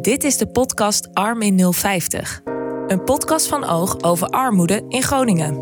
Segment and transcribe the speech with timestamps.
[0.00, 2.40] Dit is de podcast Arm in 050.
[2.86, 5.54] Een podcast van Oog over armoede in Groningen.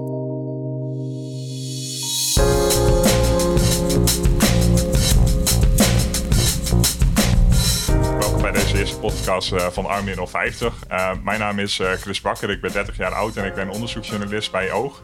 [8.18, 10.74] Welkom bij deze eerste podcast eh, van Arm in 050.
[10.90, 13.70] Uh, mijn naam is uh, Chris Bakker, ik ben 30 jaar oud en ik ben
[13.70, 15.02] onderzoeksjournalist bij Oog.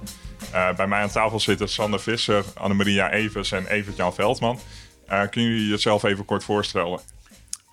[0.54, 4.58] Uh, bij mij aan tafel zitten Sander Visser, Annemaria Evers en Evert-Jan Veldman.
[5.06, 7.00] Kunnen jullie jezelf even kort voorstellen?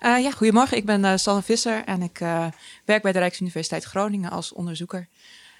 [0.06, 0.76] Uh, ja, goedemorgen.
[0.76, 2.46] Ik ben uh, Sanne Visser en ik uh,
[2.84, 5.08] werk bij de Rijksuniversiteit Groningen als onderzoeker.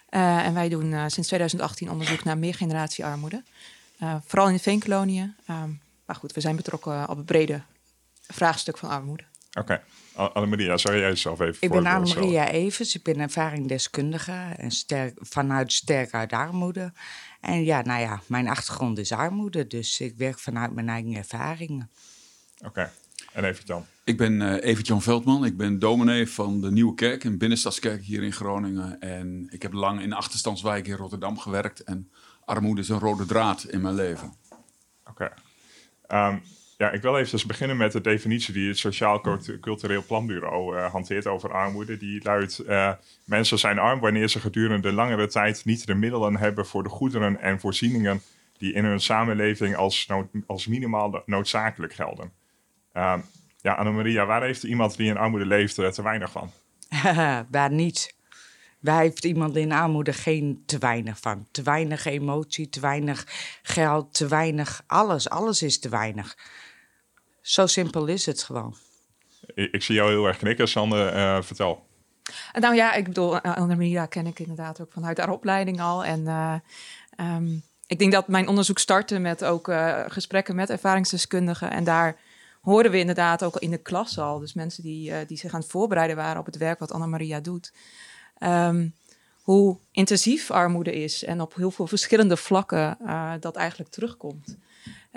[0.09, 3.43] en wij doen sinds 2018 onderzoek naar meergeneratie-armoede.
[4.27, 5.35] vooral in de veenkoloniën.
[6.07, 7.63] maar goed, we zijn betrokken op het brede
[8.27, 9.25] vraagstuk van armoede.
[9.59, 9.81] Oké.
[10.15, 10.31] Okay.
[10.33, 15.73] Annemaria, zou jij jezelf even Ik ben Annemaria Evers, ik ben ervaringdeskundige en sterk, vanuit
[15.73, 16.93] Sterk uit Armoede.
[17.41, 21.91] En ja, nou ja, mijn achtergrond is armoede, dus ik werk vanuit mijn eigen ervaringen.
[22.59, 22.91] Oké, okay.
[23.33, 23.87] en Evert Jan?
[24.07, 25.45] Ik ben uh, Evert-Jan Veldman.
[25.45, 29.01] Ik ben dominee van de Nieuwe Kerk, een binnenstadskerk hier in Groningen.
[29.01, 31.85] En ik heb lang in achterstandswijken in Rotterdam gewerkt.
[31.85, 32.11] En
[32.45, 34.35] armoede is een rode draad in mijn leven.
[35.11, 35.33] Oké.
[36.09, 36.43] Um,
[36.77, 39.21] ja, ik wil even dus beginnen met de definitie die het Sociaal
[39.61, 41.97] Cultureel Planbureau uh, hanteert over armoede.
[41.97, 42.93] Die luidt: uh,
[43.25, 47.41] mensen zijn arm wanneer ze gedurende langere tijd niet de middelen hebben voor de goederen
[47.41, 48.23] en voorzieningen
[48.59, 50.09] die in hun samenleving als,
[50.47, 52.33] als minimaal noodzakelijk gelden.
[52.95, 53.19] Uh,
[53.67, 56.51] ja, Annemaria, waar heeft iemand die in armoede leeft te weinig van?
[57.51, 58.15] waar niet.
[58.81, 61.47] Waar heeft iemand in armoede geen te weinig van?
[61.51, 63.25] Te weinig emotie, te weinig
[63.63, 65.29] geld, te weinig alles.
[65.29, 66.37] Alles is te weinig.
[67.41, 68.77] Zo simpel is het gewoon.
[69.55, 71.17] Ik, ik zie jou heel erg knikken, Sander.
[71.17, 71.87] Uh, vertel.
[72.53, 76.05] Nou ja, ik bedoel, Annemaria ken ik inderdaad ook vanuit haar opleiding al.
[76.05, 76.55] En uh,
[77.21, 81.71] um, ik denk dat mijn onderzoek startte met ook uh, gesprekken met ervaringsdeskundigen.
[81.71, 82.17] En daar
[82.67, 84.39] hoorden we inderdaad ook in de klas al.
[84.39, 87.41] Dus mensen die, uh, die zich aan het voorbereiden waren op het werk wat Annemaria
[87.41, 87.73] doet.
[88.43, 88.95] Um,
[89.43, 94.57] hoe intensief armoede is en op heel veel verschillende vlakken uh, dat eigenlijk terugkomt.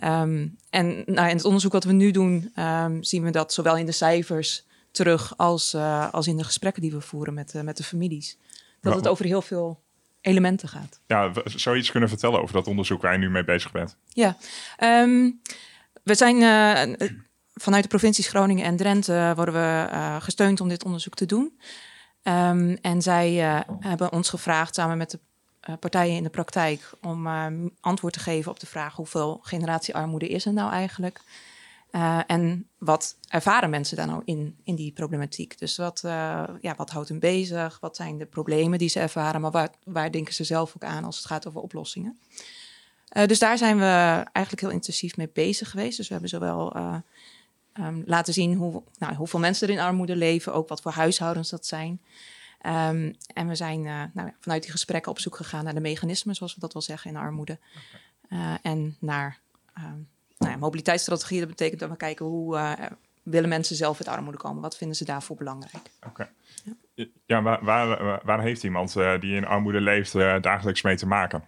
[0.04, 3.78] Um, en nou, in het onderzoek wat we nu doen, um, zien we dat zowel
[3.78, 7.78] in de cijfers terug als, uh, als in de gesprekken die we voeren met, met
[7.78, 8.38] de families.
[8.82, 9.82] Dat het over heel veel
[10.22, 11.00] elementen gaat.
[11.08, 13.98] Ja, zou je iets kunnen vertellen over dat onderzoek waar je nu mee bezig bent?
[14.08, 14.38] Ja,
[16.04, 17.10] we zijn uh,
[17.62, 19.88] vanuit de provincies Groningen en Drenthe worden we
[20.20, 21.60] gesteund om dit onderzoek te doen.
[22.24, 25.20] Um, en zij uh, hebben ons gevraagd samen met de
[25.70, 27.46] uh, partijen in de praktijk om uh,
[27.80, 31.22] antwoord te geven op de vraag hoeveel generatiearmoede is er nou eigenlijk?
[32.28, 35.60] En wat ervaren mensen daar nou in, in die problematiek?
[35.60, 36.00] Dus wat,
[36.62, 37.78] ja, wat houdt hen bezig?
[37.80, 39.42] Wat zijn de problemen die ze ervaren?
[39.42, 42.20] Maar waar, waar denken ze zelf ook aan als het gaat over oplossingen?
[43.26, 45.98] dus daar zijn we eigenlijk heel intensief mee bezig geweest.
[45.98, 46.76] Dus we hebben zowel
[47.80, 51.50] um, laten zien hoe, nou, hoeveel mensen er in armoede leven, ook wat voor huishoudens
[51.50, 52.02] dat zijn.
[52.66, 56.36] Um, en we zijn uh, nou, vanuit die gesprekken op zoek gegaan naar de mechanismen,
[56.36, 57.58] zoals we dat wel zeggen, in armoede.
[58.30, 58.42] Okay.
[58.42, 59.40] Uh, en naar
[59.78, 59.84] uh,
[60.38, 61.40] nou ja, mobiliteitsstrategieën.
[61.40, 62.74] Dat betekent dat we kijken hoe uh,
[63.24, 64.62] willen mensen zelf uit armoede komen.
[64.62, 65.90] Wat vinden ze daarvoor belangrijk?
[65.98, 66.08] Oké.
[66.08, 66.30] Okay.
[66.94, 67.06] Ja.
[67.26, 71.44] ja, waar, waar, waar, heeft iemand die in armoede leeft dagelijks mee te maken?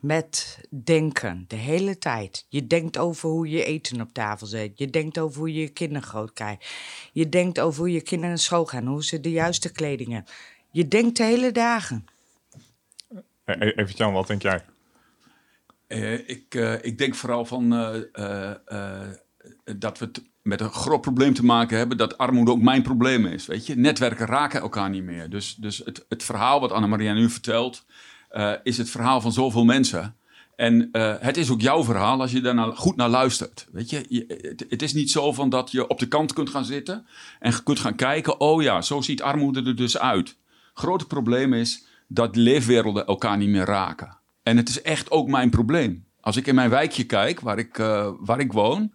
[0.00, 2.46] Met denken, de hele tijd.
[2.48, 4.78] Je denkt over hoe je eten op tafel zet.
[4.78, 6.66] Je denkt over hoe je je kinderen groot krijgt.
[7.12, 10.32] Je denkt over hoe je kinderen naar school gaan, hoe ze de juiste kleding hebben.
[10.70, 12.06] Je denkt de hele dagen.
[13.44, 14.64] Even Jan, wat denk jij?
[15.88, 18.52] Uh, ik, uh, ik denk vooral van uh,
[19.76, 20.10] dat we
[20.42, 23.46] met een groot probleem te maken hebben dat armoede ook mijn probleem is.
[23.46, 23.76] Weet je?
[23.76, 25.30] Netwerken raken elkaar niet meer.
[25.30, 27.84] Dus, dus het, het verhaal wat Annemaria nu vertelt,
[28.32, 30.16] uh, is het verhaal van zoveel mensen.
[30.56, 33.66] En uh, het is ook jouw verhaal als je daar goed naar luistert.
[33.72, 34.24] Weet je,
[34.68, 37.06] het, is niet zo van dat je op de kant kunt gaan zitten
[37.40, 38.40] en kunt gaan kijken.
[38.40, 40.36] Oh ja, zo ziet armoede er dus uit.
[40.74, 44.16] Grote probleem is dat leefwerelden elkaar niet meer raken.
[44.42, 46.04] En het is echt ook mijn probleem.
[46.20, 48.92] Als ik in mijn wijkje kijk, waar ik, uh, waar ik woon,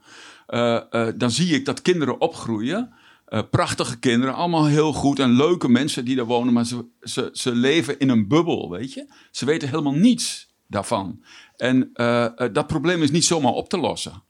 [1.15, 2.94] dan zie ik dat kinderen opgroeien
[3.33, 7.30] uh, prachtige kinderen, allemaal heel goed en leuke mensen die daar wonen, maar ze, ze,
[7.33, 9.13] ze leven in een bubbel, weet je.
[9.31, 11.24] Ze weten helemaal niets daarvan.
[11.57, 14.24] En uh, uh, dat probleem is niet zomaar op te lossen.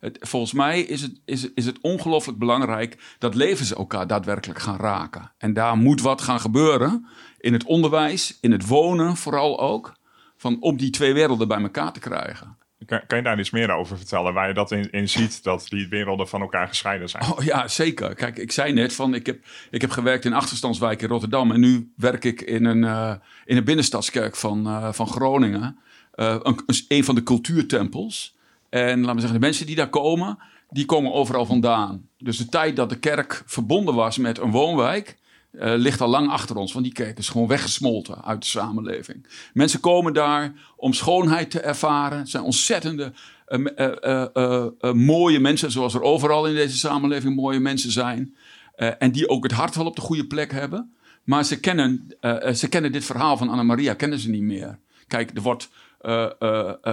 [0.00, 4.78] Het, volgens mij is het, is, is het ongelooflijk belangrijk dat levens elkaar daadwerkelijk gaan
[4.78, 5.32] raken.
[5.38, 7.06] En daar moet wat gaan gebeuren
[7.38, 9.96] in het onderwijs, in het wonen vooral ook,
[10.36, 12.56] van om die twee werelden bij elkaar te krijgen.
[12.84, 14.34] Kan, je daar iets meer over vertellen?
[14.34, 17.22] Waar je dat in, ziet, dat die werelden van elkaar gescheiden zijn?
[17.22, 18.14] Oh, ja, zeker.
[18.14, 19.38] Kijk, ik zei net van, ik heb,
[19.70, 21.50] ik heb gewerkt in achterstandswijk in Rotterdam.
[21.50, 23.14] En nu werk ik in een, uh,
[23.44, 25.78] in een binnenstadskerk van, uh, van Groningen.
[26.14, 28.36] Uh, een, een van de cultuurtempels.
[28.68, 30.38] En laten we zeggen, de mensen die daar komen,
[30.70, 32.08] die komen overal vandaan.
[32.18, 35.16] Dus de tijd dat de kerk verbonden was met een woonwijk,
[35.52, 36.72] uh, ligt al lang achter ons.
[36.72, 39.26] Want die kerk is gewoon weggesmolten uit de samenleving.
[39.52, 42.18] Mensen komen daar om schoonheid te ervaren.
[42.18, 43.12] Het zijn ontzettende
[43.48, 48.36] uh, mooie mensen, zoals er overal in deze samenleving mooie mensen zijn.
[48.76, 50.94] en die ook het hart wel op de goede plek hebben.
[51.24, 52.16] Maar ze kennen,
[52.54, 54.78] ze kennen dit verhaal van Anna Maria kennen ze niet meer.
[55.06, 55.68] Kijk, er wordt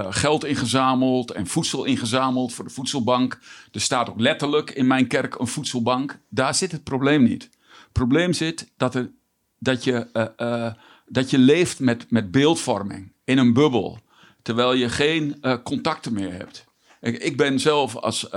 [0.09, 3.39] geld ingezameld en voedsel ingezameld voor de voedselbank.
[3.71, 6.19] Er staat ook letterlijk in mijn kerk een voedselbank.
[6.29, 7.49] Daar zit het probleem niet
[7.93, 9.11] probleem zit dat, er,
[9.59, 10.07] dat, je,
[10.39, 10.73] uh,
[11.05, 13.99] dat je leeft met, met beeldvorming in een bubbel,
[14.41, 16.65] terwijl je geen uh, contacten meer hebt.
[17.01, 18.31] Ik, ik ben zelf als,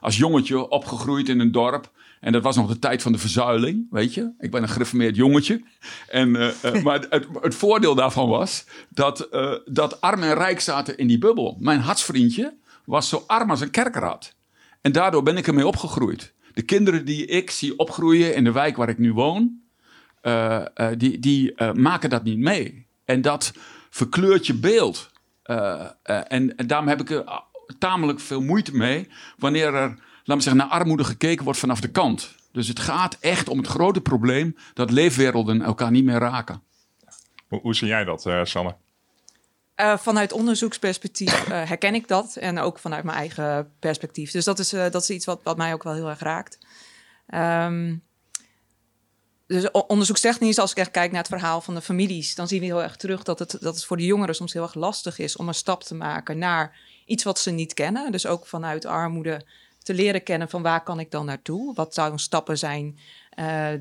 [0.00, 1.94] als jongetje opgegroeid in een dorp.
[2.20, 4.32] En dat was nog de tijd van de verzuiling, weet je.
[4.38, 5.62] Ik ben een gereformeerd jongetje.
[6.08, 6.30] En,
[6.84, 9.28] maar het, het, voordeel daarvan was dat,
[9.64, 11.56] dat arm en rijk zaten in die bubbel.
[11.60, 12.54] Mijn hartsvriendje
[12.84, 14.34] was zo arm als een kerkrad.
[14.80, 18.76] En daardoor ben ik ermee opgegroeid de kinderen die ik zie opgroeien in de wijk
[18.76, 19.60] waar ik nu woon,
[20.22, 22.86] uh, uh, die, die uh, maken dat niet mee.
[23.04, 23.52] En dat
[23.90, 25.10] verkleurt je beeld.
[25.42, 27.42] En, en, daarom heb ik er
[27.78, 29.08] tamelijk veel moeite mee
[29.38, 32.34] wanneer er, laten we zeggen, naar armoede gekeken wordt vanaf de kant.
[32.52, 36.62] Dus het gaat echt om het grote probleem dat leefwerelden elkaar niet meer raken.
[37.48, 38.76] Hoe, hoe zie jij dat, Sanne?
[39.80, 42.36] Uh, vanuit onderzoeksperspectief uh, herken ik dat.
[42.36, 44.30] En ook vanuit mijn eigen perspectief.
[44.30, 46.58] Dus dat is, uh, dat is iets wat, wat mij ook wel heel erg raakt.
[47.34, 48.04] Um,
[49.46, 52.66] dus onderzoekstechnisch, als ik echt kijk naar het verhaal van de families, dan zien we
[52.66, 55.36] heel erg terug dat het, dat het voor de jongeren soms heel erg lastig is
[55.36, 58.12] om een stap te maken naar iets wat ze niet kennen.
[58.12, 59.46] Dus ook vanuit armoede
[59.82, 61.74] te leren kennen van waar kan ik dan naartoe?
[61.74, 62.98] Wat zouden stappen zijn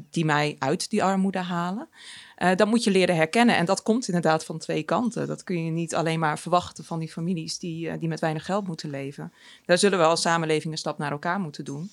[0.10, 1.90] die mij uit die armoede halen?
[2.38, 3.56] Uh, dat moet je leren herkennen.
[3.56, 5.28] En dat komt inderdaad van twee kanten.
[5.28, 8.46] Dat kun je niet alleen maar verwachten van die families die, uh, die met weinig
[8.46, 9.34] geld moeten leven.
[9.66, 11.92] Daar zullen we als samenleving een stap naar elkaar moeten doen.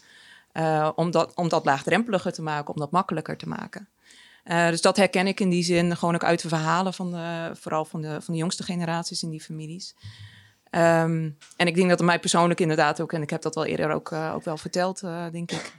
[0.95, 3.89] Om, dat, om dat laagdrempeliger te maken, om dat makkelijker te maken.
[4.45, 7.85] dus dat herken ik in die zin gewoon ook uit de verhalen van de, vooral
[7.85, 9.95] van de, van de jongste generaties in die families.
[10.71, 13.65] Um, en ik denk dat het mij persoonlijk inderdaad ook, en ik heb dat wel
[13.65, 15.01] eerder ook, ook wel verteld,
[15.33, 15.73] denk ik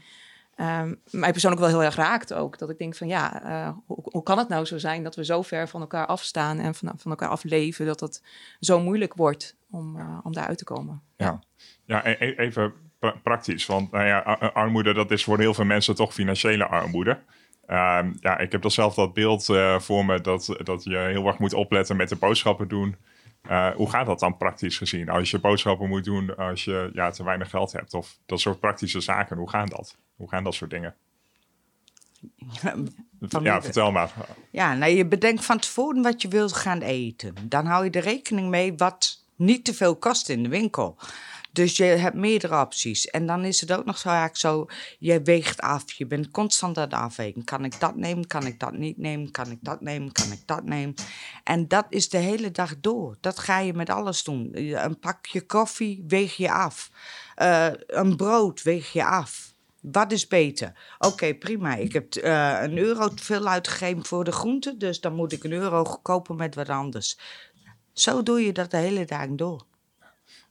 [0.58, 2.58] um, mij persoonlijk wel heel erg raakt ook.
[2.58, 5.26] Dat ik denk van ja, uh, hoe, hoe, kan het nou zo zijn dat we
[5.26, 8.24] zo ver van elkaar afstaan en van, van elkaar afleven, dat het
[8.60, 11.02] zo moeilijk wordt om, uh, om daaruit te komen.
[11.18, 11.40] Ja,
[11.86, 13.66] ja e-, e even pra praktisch.
[13.66, 14.20] Want nou ja,
[14.54, 17.20] armoede, dat is voor heel veel mensen toch financiële armoede.
[17.68, 21.28] Um, ja, ik heb dan zelf dat beeld uh, voor me dat, dat je heel
[21.28, 22.96] erg moet opletten met de boodschappen doen.
[23.50, 25.10] Uh, hoe gaat dat dan praktisch gezien?
[25.10, 28.60] Als je boodschappen moet doen als je ja, te weinig geld hebt of dat soort
[28.60, 29.98] praktische zaken, hoe gaan dat?
[30.16, 30.96] Hoe gaan dat soort dingen?
[33.42, 34.14] ja, vertel maar.
[34.52, 37.36] Ja, nou, je bedenkt van tevoren wat je wilt gaan eten.
[37.44, 40.98] Dan hou je er rekening mee wat niet te veel kost in de winkel.
[41.54, 43.08] Dus je hebt meerdere opties.
[43.08, 44.66] En dan is het ook nog zo eigenlijk zo,
[45.00, 45.92] je weegt af.
[45.92, 47.44] Je bent constant aan het afwegen.
[47.44, 48.28] Kan ik dat nemen?
[48.28, 49.32] Kan ik dat niet nemen?
[49.32, 50.12] Kan ik dat nemen?
[50.12, 50.96] Kan ik dat nemen?
[51.44, 53.18] En dat is de hele dag door.
[53.22, 54.50] Dat ga je met alles doen.
[54.54, 56.92] Een pakje koffie weeg je af.
[57.42, 59.54] Uh, een brood weeg je af.
[59.82, 60.96] Wat is beter?
[61.00, 61.76] Oké, prima.
[61.76, 65.44] Ik heb uh, een euro te veel uitgegeven voor de groenten, dus dan moet ik
[65.44, 67.18] een euro kopen met wat anders.
[67.94, 69.66] Zo doe je dat de hele dag door.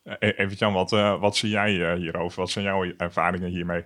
[0.03, 2.41] Eh, e-, even Jan, wat, uh, wat zie jij hierover?
[2.41, 3.85] Wat zijn jouw ervaringen hiermee?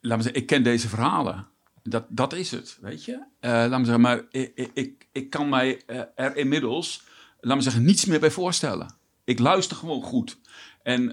[0.00, 1.46] laat me zeggen, ik ken deze verhalen.
[1.82, 3.24] Dat, dat is het, weet je.
[3.40, 5.82] laat me zeggen, maar ik, ik, ik kan mij
[6.14, 7.04] er inmiddels,
[7.40, 8.94] laat me zeggen, niets meer bij voorstellen.
[9.24, 10.38] Ik luister gewoon goed.
[10.82, 11.06] En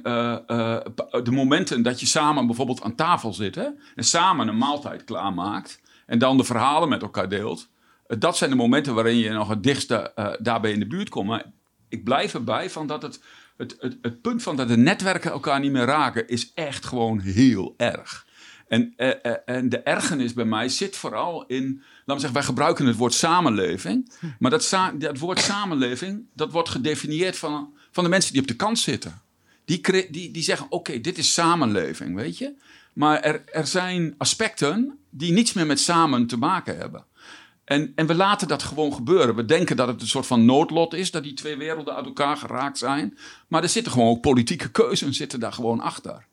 [1.24, 5.82] de momenten dat je samen bijvoorbeeld aan tafel zit hè, en samen een maaltijd klaarmaakt
[6.06, 7.70] en dan de verhalen met elkaar deelt,
[8.08, 11.28] dat zijn de momenten waarin je nog het dichtste daarbij in de buurt komt.
[11.28, 11.46] Maar
[11.90, 13.24] ik blijf erbij van dat het,
[13.62, 17.20] het, het, het punt van dat de netwerken elkaar niet meer raken, is echt gewoon
[17.20, 18.26] heel erg.
[18.68, 18.94] En,
[19.46, 23.14] en de ergernis bij mij zit vooral in, laten we zeggen, wij gebruiken het woord
[23.14, 28.48] samenleving, maar dat, dat woord samenleving, dat wordt gedefinieerd van, van de mensen die op
[28.48, 29.22] de kant zitten.
[29.66, 32.54] Die, die, die zeggen: oké, dit is samenleving, weet je.
[32.94, 37.06] Maar er, er zijn aspecten die niets meer met samen te maken hebben.
[37.72, 39.36] En, en we laten dat gewoon gebeuren.
[39.36, 42.38] We denken dat het een soort van noodlot is, dat die twee werelden uit elkaar
[42.38, 43.18] geraakt zijn.
[43.48, 46.26] Maar er zitten gewoon ook politieke keuzes zitten daar gewoon achter.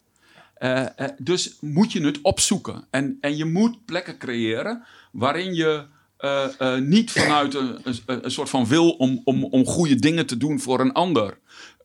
[0.58, 2.84] Uh, uh, dus moet je het opzoeken.
[2.90, 5.84] En, en je moet plekken creëren waarin je
[6.20, 10.36] uh, niet vanuit een, een, een, soort van wil om, om, om goede dingen te
[10.36, 11.38] doen voor een ander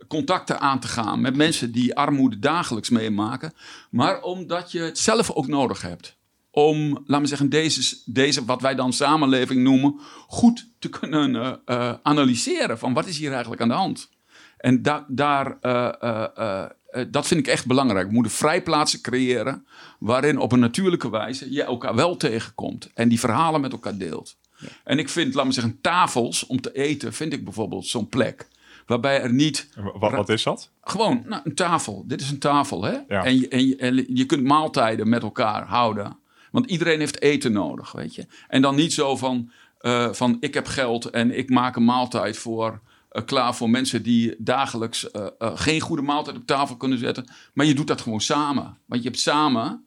[0.07, 3.53] contacten aan te gaan met mensen die armoede dagelijks meemaken,
[3.89, 6.15] maar omdat je het zelf ook nodig hebt.
[6.55, 11.93] Om, laten we zeggen, deze, deze wat wij dan samenleving noemen, goed te kunnen uh,
[12.03, 14.09] analyseren van wat is hier eigenlijk aan de hand.
[14.57, 18.07] En da daar, uh, eh, dat vind ik echt belangrijk.
[18.07, 19.65] We moeten vrijplaatsen creëren
[19.99, 24.37] waarin op een natuurlijke wijze je elkaar wel tegenkomt en die verhalen met elkaar deelt.
[24.83, 28.47] En ik vind, laat me zeggen, tafels om te eten, vind ik bijvoorbeeld zo'n plek.
[28.85, 29.69] Waarbij er niet.
[29.93, 30.71] Wat, wat is dat?
[30.81, 32.03] Gewoon nou, een tafel.
[32.07, 32.83] Dit is een tafel.
[32.83, 32.97] Hè?
[33.07, 33.23] Ja.
[33.23, 36.17] En, je, en, je, en je kunt maaltijden met elkaar houden.
[36.53, 38.25] Want iedereen heeft eten nodig, weet je.
[38.47, 42.37] En dan niet zo van, eh, van ik heb geld en ik maak een maaltijd
[42.37, 47.25] voor, eh, klaar voor mensen die dagelijks eh, geen goede maaltijd op tafel kunnen zetten.
[47.53, 48.77] Maar je doet dat gewoon samen.
[48.85, 49.85] Want je hebt samen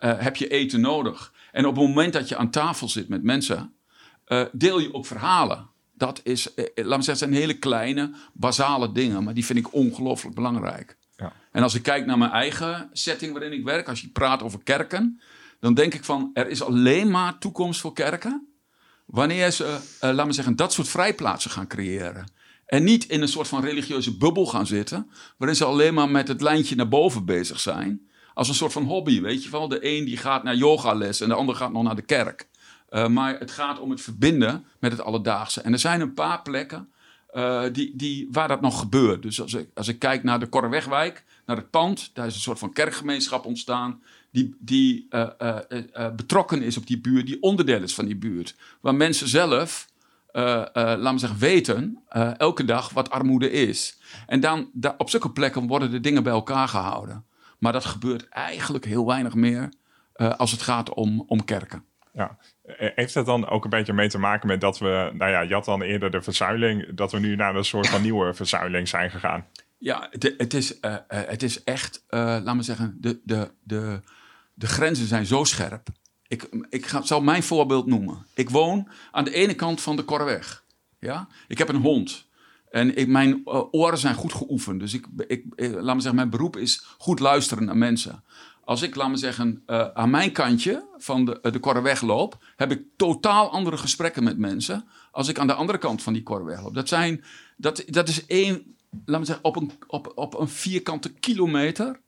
[0.00, 1.32] heb je eten nodig.
[1.52, 3.74] En op het moment dat je aan tafel zit met mensen,
[4.52, 5.68] deel je ook verhalen.
[5.92, 10.34] Dat is, laat me zeggen, zijn hele kleine, basale dingen, maar die vind ik ongelooflijk
[10.34, 10.96] belangrijk.
[11.16, 11.32] Ja.
[11.52, 14.62] En als ik kijk naar mijn eigen setting waarin ik werk, als je praat over
[14.62, 15.20] kerken,
[15.60, 18.48] dan denk ik van er is alleen maar toekomst voor kerken
[19.06, 22.32] wanneer ze, eh, laat me zeggen, dat soort vrijplaatsen gaan creëren.
[22.66, 26.28] En niet in een soort van religieuze bubbel gaan zitten, waarin ze alleen maar met
[26.28, 28.08] het lijntje naar boven bezig zijn.
[28.34, 29.68] Als een soort van hobby, weet je wel.
[29.68, 32.48] De een die gaat naar yogales en de ander gaat nog naar de kerk.
[32.90, 35.60] Uh, maar het gaat om het verbinden met het alledaagse.
[35.60, 36.88] En er zijn een paar plekken
[37.32, 39.22] uh, die, die, waar dat nog gebeurt.
[39.22, 42.40] Dus als ik, als ik kijk naar de Korrewegwijk, naar het pand, daar is een
[42.40, 44.02] soort van kerkgemeenschap ontstaan.
[44.30, 45.58] Die, die uh,
[46.16, 48.56] betrokken is op die buurt, die onderdeel is van die buurt.
[48.80, 49.88] Waar mensen zelf,
[50.32, 52.02] laten we zeggen, weten
[52.38, 53.98] elke dag wat armoede is.
[54.26, 57.24] En dan da, op zulke plekken worden de dingen bij elkaar gehouden.
[57.58, 59.68] Maar dat gebeurt eigenlijk heel weinig meer
[60.36, 61.84] als het gaat om, om kerken.
[62.12, 62.38] Ja,
[62.76, 65.54] heeft het dan ook een beetje mee te maken met dat we, nou ja, je
[65.54, 69.10] had dan eerder de verzuiling, dat we nu naar een soort van nieuwe verzuiling zijn
[69.10, 69.46] gegaan?
[69.78, 74.00] Ja, het, het is, uh, het is echt, uh, laat me zeggen, de, de, de,
[74.56, 75.88] de grenzen zijn zo scherp.
[76.28, 78.26] Ik, ik ga, zal mijn voorbeeld noemen.
[78.34, 80.64] Ik woon aan de ene kant van de Korweg.
[80.98, 81.28] Ja?
[81.48, 82.26] Ik heb een hond.
[82.70, 84.80] En ik, mijn oren zijn goed geoefend.
[84.80, 88.24] Dus ik, ik, laat me zeggen, mijn beroep is goed luisteren naar mensen
[88.66, 92.70] als ik, laat me zeggen, uh, aan mijn kantje van de, de Korreweg loop, heb
[92.70, 96.62] ik totaal andere gesprekken met mensen als ik aan de andere kant van die Korreweg
[96.62, 96.74] loop.
[96.74, 97.24] Dat, zijn,
[97.56, 102.00] dat, dat is één, laat me zeggen, op een, op, op een vierkante kilometer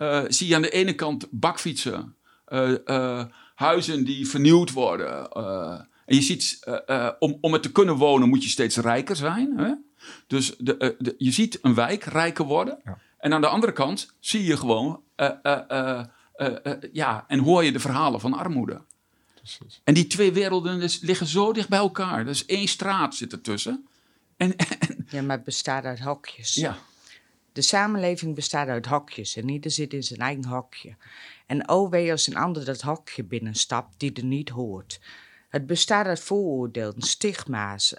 [0.00, 2.16] uh, zie je aan de ene kant bakfietsen,
[3.54, 5.30] huizen die vernieuwd worden.
[6.06, 6.58] en je ziet,
[7.18, 9.58] om, om het te kunnen wonen moet je steeds rijker zijn.
[9.58, 9.72] Hè?
[10.26, 12.80] Dus de, de, je ziet een wijk rijker worden.
[12.84, 12.98] Ja.
[13.22, 16.02] En aan de andere kant zie je gewoon, uh, uh,
[16.36, 18.80] uh, ja, en hoor je de verhalen van armoede.
[19.34, 19.80] Precies.
[19.84, 22.24] En die twee werelden dus, liggen zo dicht bij elkaar.
[22.24, 23.86] Dus één straat zit ertussen.
[24.36, 26.54] En, en, ja, maar het bestaat uit hokjes.
[26.54, 26.78] Ja.
[27.52, 30.96] De samenleving bestaat uit hokjes en ieder zit in zijn eigen hokje.
[31.46, 35.00] En oh wee als een ander dat hokje binnenstapt die er niet hoort.
[35.48, 37.94] Het bestaat uit vooroordelen, stigma's,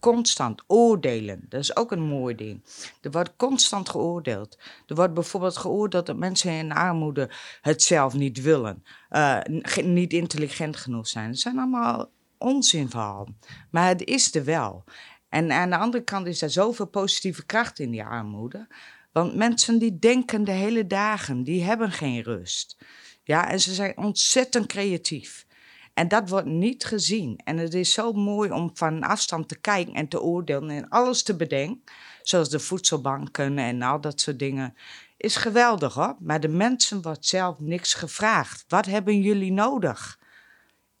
[0.00, 1.46] constant oordelen.
[1.48, 2.64] Dat is ook een mooi ding.
[3.00, 4.58] Er wordt constant geoordeeld.
[4.86, 9.40] Er wordt bijvoorbeeld geoordeeld dat mensen in armoede het zelf niet willen, uh,
[9.82, 11.30] niet intelligent genoeg zijn.
[11.30, 13.38] Dat zijn allemaal onzinverhalen.
[13.70, 14.84] Maar het is er wel.
[15.28, 18.66] En aan de andere kant is er zoveel positieve kracht in die armoede.
[19.12, 22.76] Want mensen die denken de hele dagen, die hebben geen rust.
[23.22, 25.46] Ja, en ze zijn ontzettend creatief.
[25.94, 27.40] En dat wordt niet gezien.
[27.44, 31.22] En het is zo mooi om van afstand te kijken en te oordelen en alles
[31.22, 31.82] te bedenken.
[32.22, 34.74] Zoals de voedselbanken en al dat soort dingen.
[35.16, 36.16] Is geweldig hoor.
[36.18, 38.64] Maar de mensen wordt zelf niks gevraagd.
[38.68, 40.18] Wat hebben jullie nodig?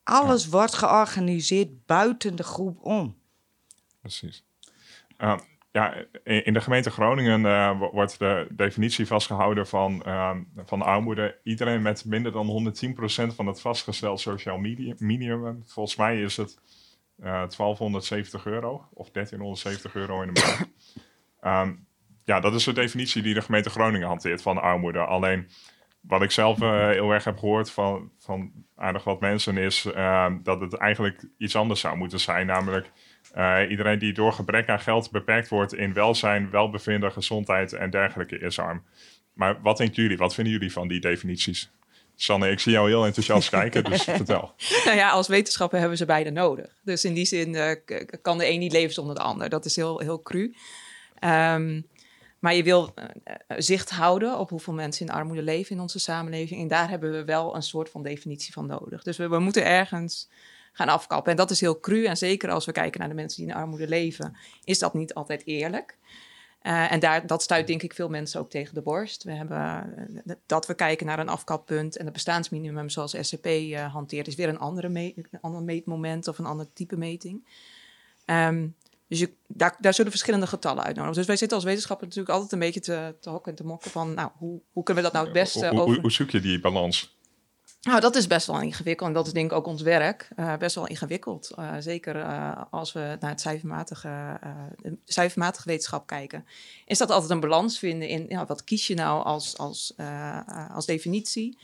[0.02, 0.50] Alles ja.
[0.50, 3.16] wordt georganiseerd buiten de groep om.
[4.08, 4.44] Precies.
[5.18, 5.38] Uh,
[5.72, 11.38] ja, in de gemeente Groningen uh, wordt de definitie vastgehouden van, uh, van armoede.
[11.42, 12.74] Iedereen met minder dan
[13.30, 14.58] 110% van het vastgesteld sociaal
[14.98, 15.62] minimum.
[15.66, 16.58] Volgens mij is het
[17.18, 20.40] uh, 1270 euro of 1370 euro in de
[21.42, 21.68] maand.
[21.68, 21.86] um,
[22.24, 24.98] ja, dat is de definitie die de gemeente Groningen hanteert van armoede.
[24.98, 25.48] Alleen
[26.00, 29.82] wat ik zelf heel erg heb gehoord van, van aardig wat mensen is
[30.42, 32.46] dat het eigenlijk iets anders zou moeten zijn.
[32.46, 32.92] Namelijk
[33.36, 38.38] uh, iedereen die door gebrek aan geld beperkt wordt in welzijn, welbevinden, gezondheid en dergelijke
[38.38, 38.82] is arm.
[39.32, 40.16] Maar wat denken jullie?
[40.16, 41.70] Wat vinden jullie van die definities?
[42.14, 44.54] Sanne, ik zie jou heel enthousiast kijken, dus vertel.
[44.84, 46.78] Nou ja, als wetenschapper hebben ze beide nodig.
[46.82, 47.70] Dus in die zin uh,
[48.22, 49.48] kan de een niet leven zonder de ander.
[49.48, 50.54] Dat is heel, heel cru.
[51.24, 51.86] Um,
[52.38, 56.60] maar je wil uh, zicht houden op hoeveel mensen in armoede leven in onze samenleving.
[56.60, 59.02] En daar hebben we wel een soort van definitie van nodig.
[59.02, 60.28] Dus we, we moeten ergens
[60.78, 61.30] gaan afkappen.
[61.30, 62.04] En dat is heel cru.
[62.04, 65.14] En zeker als we kijken naar de mensen die in armoede leven, is dat niet
[65.14, 65.98] altijd eerlijk.
[66.62, 69.24] Uh, en daar, dat stuit denk ik veel mensen ook tegen de borst.
[69.24, 69.58] We hebben
[70.26, 74.34] uh, dat we kijken naar een afkappunt en het bestaansminimum zoals SCP uh, hanteert, is
[74.34, 77.48] weer een, andere een ander meetmoment of een ander type meting.
[78.26, 78.74] Um,
[79.08, 81.16] Dus je, daar, daar zullen verschillende getallen uitnodigen.
[81.16, 83.90] Dus wij zitten als wetenschapper natuurlijk altijd een beetje te, te hokken en te mokken
[83.90, 86.00] van, nou, hoe, hoe kunnen we dat nou het beste hoe, over...
[86.00, 87.17] hoe zoek je die balans?
[87.80, 89.08] Nou, dat is best wel ingewikkeld.
[89.08, 90.28] En dat is denk ik ook ons werk.
[90.36, 91.50] eh, best wel ingewikkeld.
[91.50, 94.38] Eh, zeker eh, als we naar het cijfermatige,
[95.04, 96.46] cijfermatige wetenschap kijken.
[96.86, 99.94] Is dat altijd een balans vinden in ja, wat kies je nou als, als,
[100.74, 101.58] als definitie?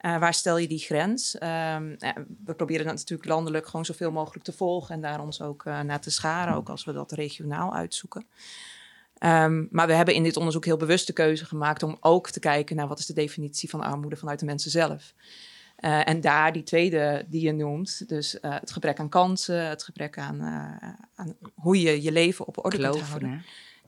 [0.00, 1.38] Waar stel je die grens?
[1.38, 2.10] Ehm, eh,
[2.44, 6.00] we proberen dat natuurlijk landelijk gewoon zoveel mogelijk te volgen en daar ons ook naar
[6.00, 8.26] te scharen, ook als we dat regionaal uitzoeken.
[9.18, 12.40] Ehm, maar we hebben in dit onderzoek heel bewust de keuze gemaakt om ook te
[12.40, 15.14] kijken naar wat is de definitie van armoede vanuit de mensen zelf.
[15.78, 19.82] Eh, en daar die tweede die je noemt, dus eh, het gebrek aan kansen, het
[19.82, 23.38] gebrek aan, eh, aan hoe je je leven op orde kunt houden hè?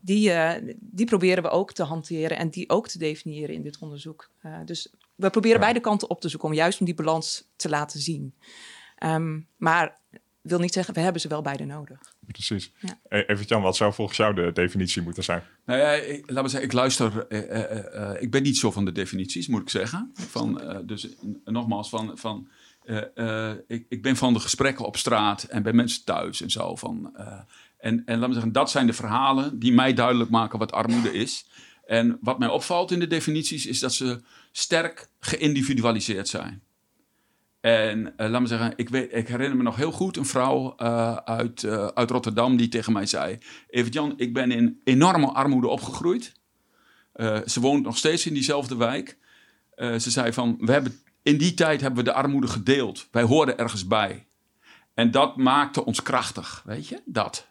[0.00, 3.78] die, eh, die proberen we ook te hanteren en die ook te definiëren in dit
[3.78, 4.30] onderzoek.
[4.40, 5.62] Eh, dus we proberen Ja.
[5.62, 8.34] beide kanten op te zoeken om juist om die balans te laten zien.
[8.96, 9.98] Ehm, maar
[10.40, 12.14] wil niet zeggen, we hebben ze wel beide nodig.
[12.32, 12.72] Precies.
[12.80, 12.98] Ja.
[13.08, 15.42] E- Even Jan, wat zou volgens jou de definitie moeten zijn?
[15.66, 17.26] Nou ja, ik, laat me zeggen, ik luister.
[17.28, 20.10] eh, eh, eh, eh, ik ben niet zo van de definities, moet ik zeggen.
[20.14, 21.12] Van, eh, dus eh,
[21.44, 22.48] nogmaals, van, van,
[22.84, 26.50] eh, eh, ik, ik ben van de gesprekken op straat en bij mensen thuis en
[26.50, 26.76] zo.
[26.76, 27.40] Van, eh,
[27.78, 31.12] en, en laat me zeggen, dat zijn de verhalen die mij duidelijk maken wat armoede
[31.12, 31.46] is.
[31.86, 34.20] En wat mij opvalt in de definities is dat ze
[34.52, 36.62] sterk geïndividualiseerd zijn.
[37.60, 40.74] En eh, laat me zeggen, ik, weet, ik herinner me nog heel goed een vrouw
[40.76, 43.38] eh, uit, eh, uit Rotterdam die tegen mij zei:
[43.68, 46.38] Evert Jan, ik ben in enorme armoede opgegroeid.
[47.46, 49.18] Ze woont nog steeds in diezelfde wijk.
[49.76, 53.08] Ze zei van, we hebben, in die tijd hebben we de armoede gedeeld.
[53.10, 54.26] Wij hoorden ergens bij.
[54.94, 57.48] En dat maakte ons krachtig, weet je, dat.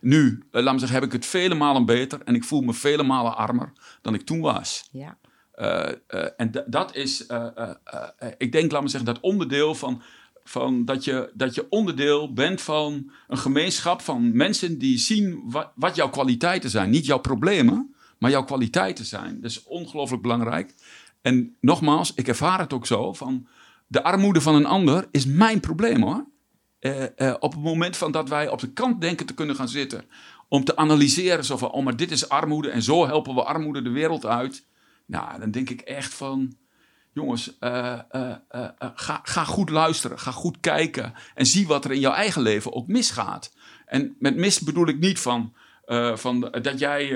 [0.00, 3.02] Nu, laat me zeggen, heb ik het vele malen beter en ik voel me vele
[3.02, 3.72] malen armer
[4.02, 4.88] dan ik toen was.
[4.92, 5.18] Ja.
[5.60, 7.68] Eh, eh, en da- dat is, eh,
[8.38, 10.02] ik denk, laat me zeggen, dat onderdeel van,
[10.44, 15.96] van dat, je, dat je onderdeel bent van een gemeenschap van mensen die zien wat,
[15.96, 16.90] jouw kwaliteiten zijn.
[16.90, 19.40] Niet jouw problemen, maar jouw kwaliteiten zijn.
[19.40, 20.74] Dat is ongelooflijk belangrijk.
[21.22, 23.46] En nogmaals, ik ervaar het ook zo van
[23.86, 26.24] de armoede van een ander is mijn probleem hoor.
[27.38, 30.04] Op het moment van dat wij op de kant denken te kunnen gaan zitten
[30.48, 33.82] om te analyseren zo van, oh maar dit is armoede en zo helpen we armoede
[33.82, 34.68] de wereld uit.
[35.10, 36.56] Nou, dan denk ik echt van,
[37.12, 41.92] jongens, eh, eh, eh, ga, ga goed luisteren, ga goed kijken en zie wat er
[41.92, 43.52] in jouw eigen leven ook misgaat.
[43.86, 45.54] En met mis bedoel ik niet van,
[46.14, 47.08] van dat jij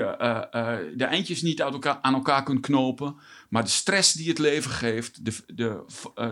[0.95, 3.15] de eindjes niet elkaar, aan elkaar kunt knopen,
[3.49, 5.85] maar de stress die het leven geeft, de, de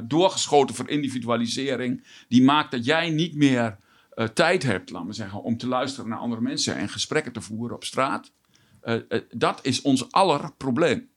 [0.03, 3.77] doorgeschoten verindividualisering, die maakt dat jij niet meer
[4.33, 7.75] tijd hebt, laten we zeggen, om te luisteren naar andere mensen en gesprekken te voeren
[7.75, 8.31] op straat.
[9.31, 11.12] Dat is ons aller probleem.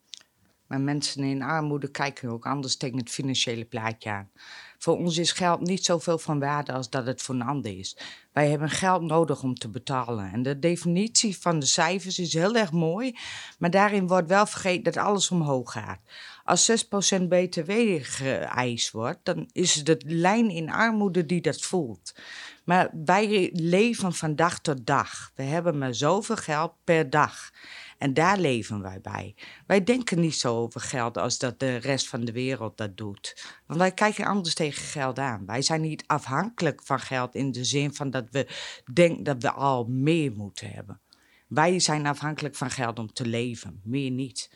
[0.67, 4.31] Maar mensen in armoede kijken ook anders tegen het financiële plaatje aan.
[4.79, 7.97] Voor ons is geld niet zoveel van waarde als dat het voor een ander is.
[8.33, 10.33] Wij hebben geld nodig om te betalen.
[10.33, 13.19] En de definitie van de cijfers is heel erg mooi,
[13.59, 15.99] maar daarin wordt wel vergeten dat alles omhoog gaat.
[16.45, 22.15] Als 6% BTW geëist wordt, dan is het de lijn in armoede die dat voelt.
[22.65, 25.33] Maar wij leven van dag tot dag.
[25.35, 27.51] We hebben maar zoveel geld per dag.
[27.99, 29.35] En daar leven wij bij.
[29.67, 33.45] Wij denken niet zo over geld als dat de rest van de wereld dat doet.
[33.67, 35.47] Want wij kijken anders tegen geld aan.
[35.47, 38.47] Wij zijn niet afhankelijk van geld in de zin van dat we
[38.93, 41.01] denken dat we al meer moeten hebben.
[41.49, 44.51] Wij zijn afhankelijk van geld om te leven, meer niet.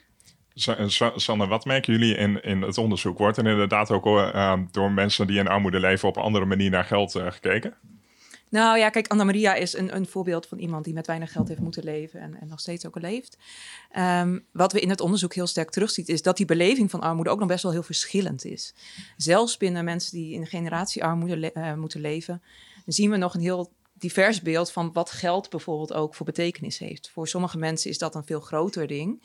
[0.54, 3.18] Sa- Sa- Sanne, wat merken jullie in, in het onderzoek?
[3.18, 6.70] Wordt er inderdaad ook eh, door mensen die in armoede leven op een andere manier
[6.70, 7.74] naar geld eh, gekeken?
[8.50, 11.60] Nou ja, kijk, Anna-Maria is een, een voorbeeld van iemand die met weinig geld heeft
[11.60, 13.36] moeten leven en, en nog steeds ook leeft.
[13.90, 17.30] Ehm, wat we in het onderzoek heel sterk terugziet, is dat die beleving van armoede
[17.30, 18.74] ook nog best wel heel verschillend is.
[19.16, 22.42] Zelfs binnen mensen die in generatiearmoede le- eh, moeten leven,
[22.86, 27.10] zien we nog een heel divers beeld van wat geld bijvoorbeeld ook voor betekenis heeft.
[27.10, 29.22] Voor sommige mensen is dat een veel groter ding.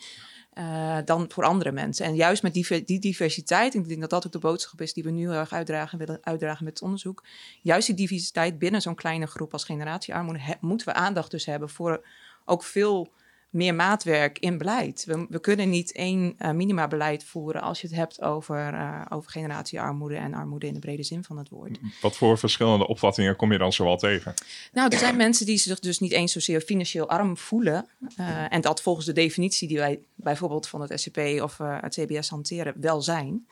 [0.56, 2.06] Eh, dan voor andere mensen.
[2.06, 5.04] En juist met die, die diversiteit, ik denk dat dat ook de boodschap is die
[5.04, 7.24] we nu heel erg uitdragen, willen uitdragen met het onderzoek.
[7.62, 11.70] Juist die diversiteit binnen zo'n kleine groep als generatiearmoede, he- moeten we aandacht dus hebben
[11.70, 12.06] voor
[12.46, 13.12] ook veel
[13.56, 15.04] meer maatwerk in beleid.
[15.08, 19.32] We, we kunnen niet één eh, minimabeleid voeren als je het hebt over, eh, over
[19.32, 21.80] generatiearmoede en armoede in de brede zin van het woord.
[22.02, 24.34] Wat voor verschillende opvattingen kom je dan zoal tegen?
[24.74, 27.88] Nou, er zijn mensen die zich dus niet eens zozeer financieel arm voelen.
[28.18, 32.30] eh, en dat volgens de definitie die wij bijvoorbeeld van het SCP of het CBS
[32.30, 33.48] hanteren wel zijn.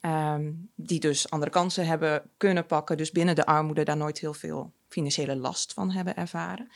[0.00, 2.96] Ehm, die dus andere kansen hebben kunnen pakken.
[2.96, 6.70] Dus binnen de armoede daar nooit heel veel financiële last van hebben ervaren.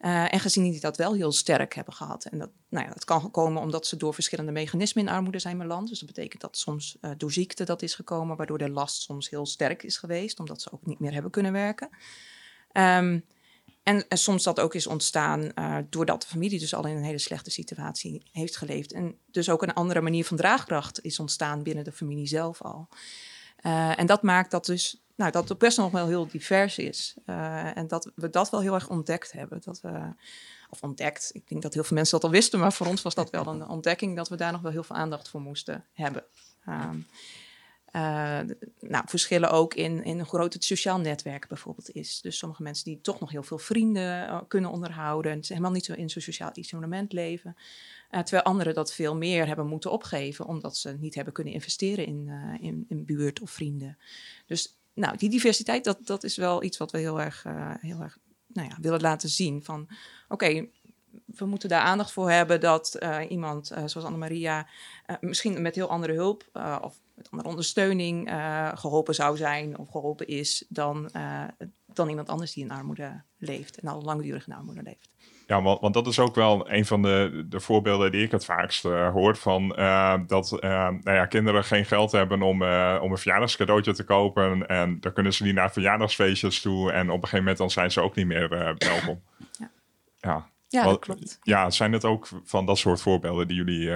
[0.00, 2.24] Eh, en gezien die dat wel heel sterk hebben gehad.
[2.24, 5.88] En dat, nou ja, kan komen omdat ze door verschillende mechanismen in armoede zijn beland.
[5.88, 9.30] Dus dat betekent dat soms eh, door ziekte dat is gekomen, waardoor de last soms
[9.30, 11.88] heel sterk is geweest, omdat ze ook niet meer hebben kunnen werken.
[12.72, 13.20] Ehm,
[13.82, 17.18] En, soms dat ook is ontstaan uh, doordat de familie dus al in een hele
[17.18, 18.92] slechte situatie heeft geleefd.
[18.92, 22.88] En dus ook een andere manier van draagkracht is ontstaan binnen de familie zelf al.
[23.62, 27.14] Uh, en dat maakt dat dus nou, dat het best nog wel heel divers is.
[27.26, 29.60] Uh, en dat we dat wel heel erg ontdekt hebben.
[29.64, 30.14] Dat we,
[30.70, 33.14] of ontdekt, ik denk dat heel veel mensen dat al wisten, maar voor ons was
[33.14, 36.24] dat wel een ontdekking dat we daar nog wel heel veel aandacht voor moesten hebben.
[36.68, 37.06] Um,
[37.92, 38.40] uh,
[38.80, 42.20] nou, verschillen ook in, in hoe groot het sociaal netwerk bijvoorbeeld is.
[42.20, 45.32] Dus sommige mensen die toch nog heel veel vrienden uh, kunnen onderhouden.
[45.32, 47.56] En helemaal niet zo in zo'n sociaal isolement leven.
[48.10, 52.06] Uh, terwijl anderen dat veel meer hebben moeten opgeven, omdat ze niet hebben kunnen investeren
[52.06, 52.30] in,
[52.60, 53.98] in, in, buurt of vrienden.
[54.46, 57.44] Dus nou, die diversiteit, dat, dat is wel iets wat we heel erg,
[57.80, 59.64] heel erg nou ja, willen laten zien.
[59.64, 59.88] Van
[60.28, 60.66] oké,
[61.24, 62.98] we moeten daar aandacht voor hebben dat
[63.28, 64.66] iemand zoals Annemaria
[65.20, 66.44] misschien met heel andere hulp
[66.82, 71.44] of met andere ondersteuning uh, geholpen zou zijn of geholpen is dan, uh,
[71.86, 75.10] dan iemand anders die in armoede leeft en al langdurig in armoede leeft.
[75.50, 78.44] Ja, want, want dat is ook wel een van de, de voorbeelden die ik het
[78.44, 79.68] vaakst uh, hoor van
[80.26, 82.62] dat nou ja, kinderen geen geld hebben om,
[83.00, 87.14] om een verjaardagscadeautje te kopen en dan kunnen ze niet naar verjaardagsfeestjes toe en op
[87.14, 89.22] een gegeven moment dan zijn ze ook niet meer welkom.
[89.58, 89.70] Ja,
[90.18, 90.46] ja.
[90.68, 91.38] ja dat klopt.
[91.42, 93.90] Ja, zijn het ook van dat soort voorbeelden die jullie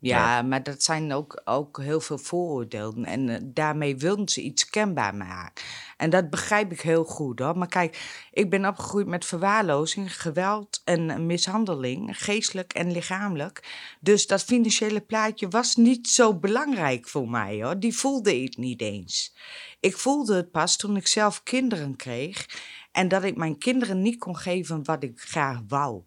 [0.00, 3.04] ja, maar dat zijn ook, ook heel veel vooroordelen.
[3.04, 5.64] En uh, daarmee wilden ze iets kenbaar maken.
[5.96, 7.58] En dat begrijp ik heel goed hoor.
[7.58, 13.68] Maar kijk, ik ben opgegroeid met verwaarlozing, geweld en mishandeling, geestelijk en lichamelijk.
[14.00, 17.78] Dus dat financiële plaatje was niet zo belangrijk voor mij hoor.
[17.78, 19.36] Die voelde ik niet eens.
[19.80, 22.46] Ik voelde het pas toen ik zelf kinderen kreeg.
[22.92, 26.02] En dat ik mijn kinderen niet kon geven wat ik graag wou.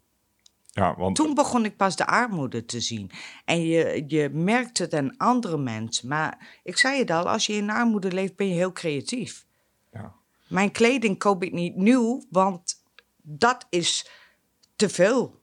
[0.74, 1.16] Ja, want...
[1.16, 3.10] Toen begon ik pas de armoede te zien.
[3.44, 6.08] En je, je merkt het aan andere mensen.
[6.08, 9.46] Maar ik zei het al, als je in armoede leeft, ben je heel creatief.
[9.92, 10.12] Ja.
[10.48, 12.82] Mijn kleding koop ik niet nieuw, want
[13.22, 14.10] dat is
[14.76, 15.40] te veel.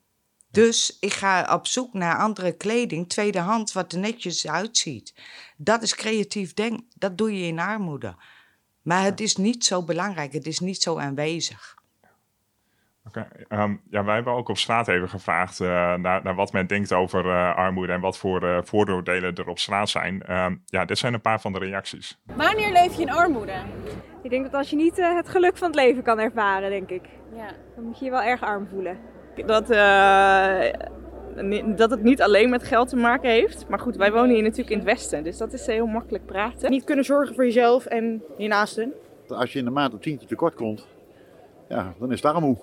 [0.51, 5.13] Dus ik ga op zoek naar andere kleding, tweedehands, wat er netjes uitziet.
[5.57, 6.87] Dat is creatief denken.
[6.95, 8.15] Dat doe je in armoede.
[8.81, 11.77] Maar het is niet zo belangrijk, het is niet zo aanwezig.
[13.07, 13.25] Okay.
[13.49, 16.93] Um, ja, wij hebben ook op straat even gevraagd uh, naar, naar, wat men denkt
[16.93, 20.35] over uh, armoede en wat voor uh, vooroordelen er op straat zijn.
[20.37, 22.19] Um, ja, dit zijn een paar van de reacties.
[22.35, 23.53] Wanneer leef je in armoede?
[24.23, 27.09] Ik denk dat als je niet het geluk van het leven kan ervaren, denk ik.
[27.35, 27.51] Ja.
[27.75, 28.97] Dan moet je je wel erg arm voelen.
[29.45, 29.67] Dat,
[31.77, 33.65] dat het niet alleen met geld te maken heeft.
[33.69, 36.69] Maar goed, wij wonen hier natuurlijk in het Westen, dus dat is heel makkelijk praten.
[36.69, 38.93] Niet kunnen zorgen voor jezelf en je naasten.
[39.27, 40.87] Als je in de maand op tientje tekort komt,
[41.69, 42.57] ja, dan is het armoe.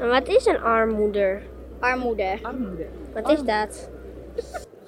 [0.00, 1.38] Maar wat is een armoede?
[1.80, 2.38] Armoede.
[2.42, 2.86] Armoede.
[3.12, 3.90] Wat is dat?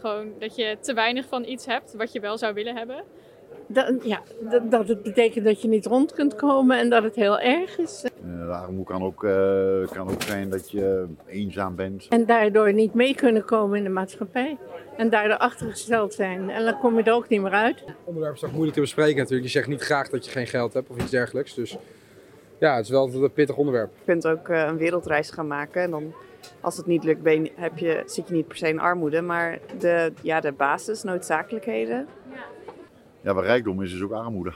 [0.01, 3.05] Gewoon dat je te weinig van iets hebt wat je wel zou willen hebben.
[3.66, 7.14] Dat, ja, dat, dat het betekent dat je niet rond kunt komen en dat het
[7.14, 8.05] heel erg is.
[8.25, 12.07] Uh, de armoede kan ook, uh, kan ook zijn dat je eenzaam bent.
[12.09, 14.59] En daardoor niet mee kunnen komen in de maatschappij.
[14.96, 16.51] En daardoor achtergesteld zijn.
[16.51, 17.81] En dan kom je er ook niet meer uit.
[17.81, 19.44] Het onderwerp is toch moeilijk te bespreken natuurlijk.
[19.44, 21.55] Je zegt niet graag dat je geen geld hebt of iets dergelijks.
[21.55, 21.77] Dus
[22.62, 23.92] ja, het is wel een pittig onderwerp.
[23.98, 26.14] Je kunt ook uh, een wereldreis gaan maken en dan
[26.61, 29.59] als het niet lukt, ben heb je, zit je niet per se in armoede, maar
[29.79, 32.09] de, ja, de basisnoodzakelijkheden.
[33.20, 34.55] Ja, wat rijkdom is, is ook armoede.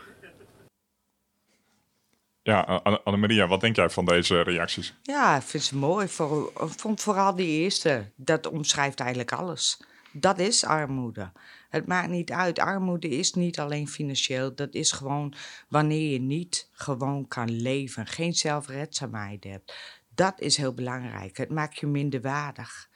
[2.42, 2.60] Ja,
[3.04, 4.94] Annemaria, wat denk jij van deze reacties?
[5.02, 6.08] Ja, ik vind ze mooi.
[6.08, 8.04] Voor, vond vooral die eerste.
[8.16, 9.80] Dat omschrijft eigenlijk alles.
[10.12, 11.30] Dat is armoede.
[11.68, 12.58] Het maakt niet uit.
[12.58, 14.54] Armoede is niet alleen financieel.
[14.54, 15.34] Dat is gewoon
[15.68, 18.06] wanneer je niet gewoon kan leven.
[18.06, 19.74] Geen zelfredzaamheid hebt.
[20.14, 21.36] Dat is heel belangrijk.
[21.36, 22.88] Het maakt je minderwaardig.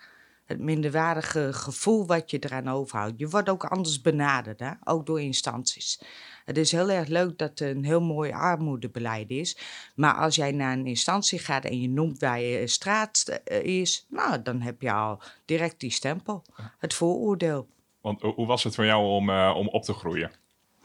[0.45, 3.19] Het minderwaardige gevoel wat je eraan overhoudt.
[3.19, 4.71] Je wordt ook anders benaderd, hè?
[4.85, 6.01] ook door instanties.
[6.45, 9.59] Het is heel erg leuk dat er een heel mooi armoedebeleid is.
[9.95, 14.07] Maar als jij naar een instantie gaat en je noemt waar je straat eh, is,
[14.09, 16.43] nou, dan heb je al direct die stempel.
[16.79, 17.69] Het vooroordeel.
[18.01, 20.31] Want hoe was het voor jou om, uh, om op te groeien?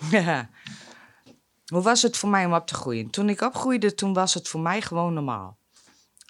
[1.74, 3.10] hoe was het voor mij om op te groeien?
[3.10, 5.58] Toen ik opgroeide, toen was het voor mij gewoon normaal.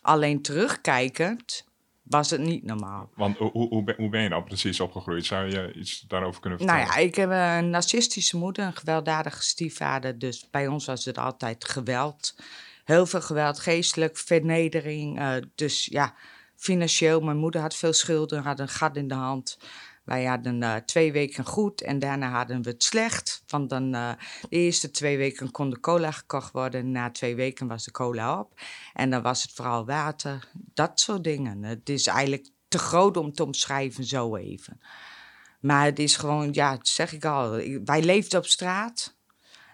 [0.02, 1.66] Alleen terugkijkend
[2.04, 3.10] was het niet normaal.
[3.16, 5.26] Want hoe, hoe, ben, hoe ben je nou precies opgegroeid?
[5.26, 6.84] Zou je iets daarover kunnen vertellen?
[6.84, 10.20] Nou ja, ik heb een narcistische moeder, een gewelddadige stiefvader.
[10.20, 12.36] Dus bij ons was het altijd geweld.
[12.84, 15.20] Heel veel geweld, geestelijk, vernedering.
[15.20, 16.14] Uh, dus ja,
[16.56, 17.22] financieel.
[17.22, 19.58] Mijn moeder had veel schulden, had een gat in de hand.
[20.06, 23.44] Wij hadden uh, twee weken goed en daarna hadden we het slecht.
[23.48, 24.12] Want dan uh,
[24.50, 26.92] de eerste twee weken kon de cola gekocht worden.
[26.92, 28.60] Na twee weken was de cola op.
[28.94, 30.48] En dan was het vooral water.
[30.54, 31.64] Dat soort dingen.
[31.64, 34.80] Het is eigenlijk te groot om te omschrijven zo even.
[35.60, 37.50] Maar het is gewoon, ja, zeg ik al.
[37.86, 39.16] Wij leefden op straat.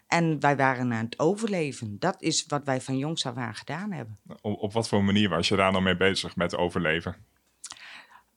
[0.07, 1.99] En wij waren aan het overleven.
[1.99, 4.19] Dat is wat wij van jongs af aan gedaan hebben.
[4.41, 7.15] Op, op wat voor manier was je daar dan mee bezig met overleven?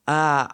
[0.04, 0.44] Uh,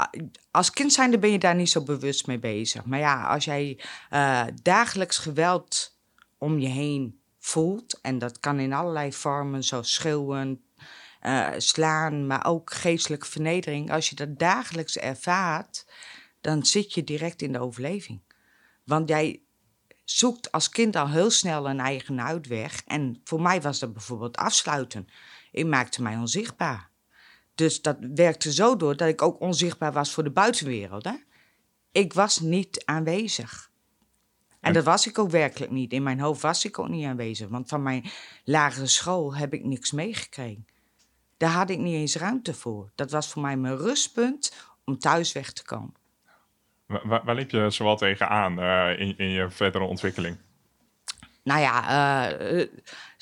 [0.50, 2.84] als kind zijnde ben je daar niet zo bewust mee bezig.
[2.84, 5.98] Maar ja, als jij uh, dagelijks geweld
[6.38, 10.64] om je heen voelt, en dat kan in allerlei vormen, zoals schreeuwen,
[11.22, 13.92] uh, slaan, maar ook geestelijke vernedering.
[13.92, 15.86] Als je dat dagelijks ervaart,
[16.40, 18.20] dan zit je direct in de overleving.
[18.84, 19.42] Want jij
[20.04, 22.82] zoekt als kind al heel snel een eigen uitweg.
[22.86, 25.08] En voor mij was dat bijvoorbeeld afsluiten.
[25.52, 26.89] Ik maakte mij onzichtbaar.
[27.60, 31.04] Dus dat werkte zo door dat ik ook onzichtbaar was voor de buitenwereld.
[31.04, 31.14] Hè?
[31.92, 33.70] Ik was niet aanwezig.
[34.60, 35.92] En dat was ik ook werkelijk niet.
[35.92, 37.48] In mijn hoofd was ik ook niet aanwezig.
[37.48, 38.04] Want van mijn
[38.44, 40.66] lagere school heb ik niks meegekregen.
[41.36, 42.90] Daar had ik niet eens ruimte voor.
[42.94, 45.94] Dat was voor mij mijn rustpunt om thuis weg te komen.
[46.86, 50.36] Waar, waar liep je zowel tegenaan uh, in, in je verdere ontwikkeling?
[51.42, 52.66] Nou ja, uh,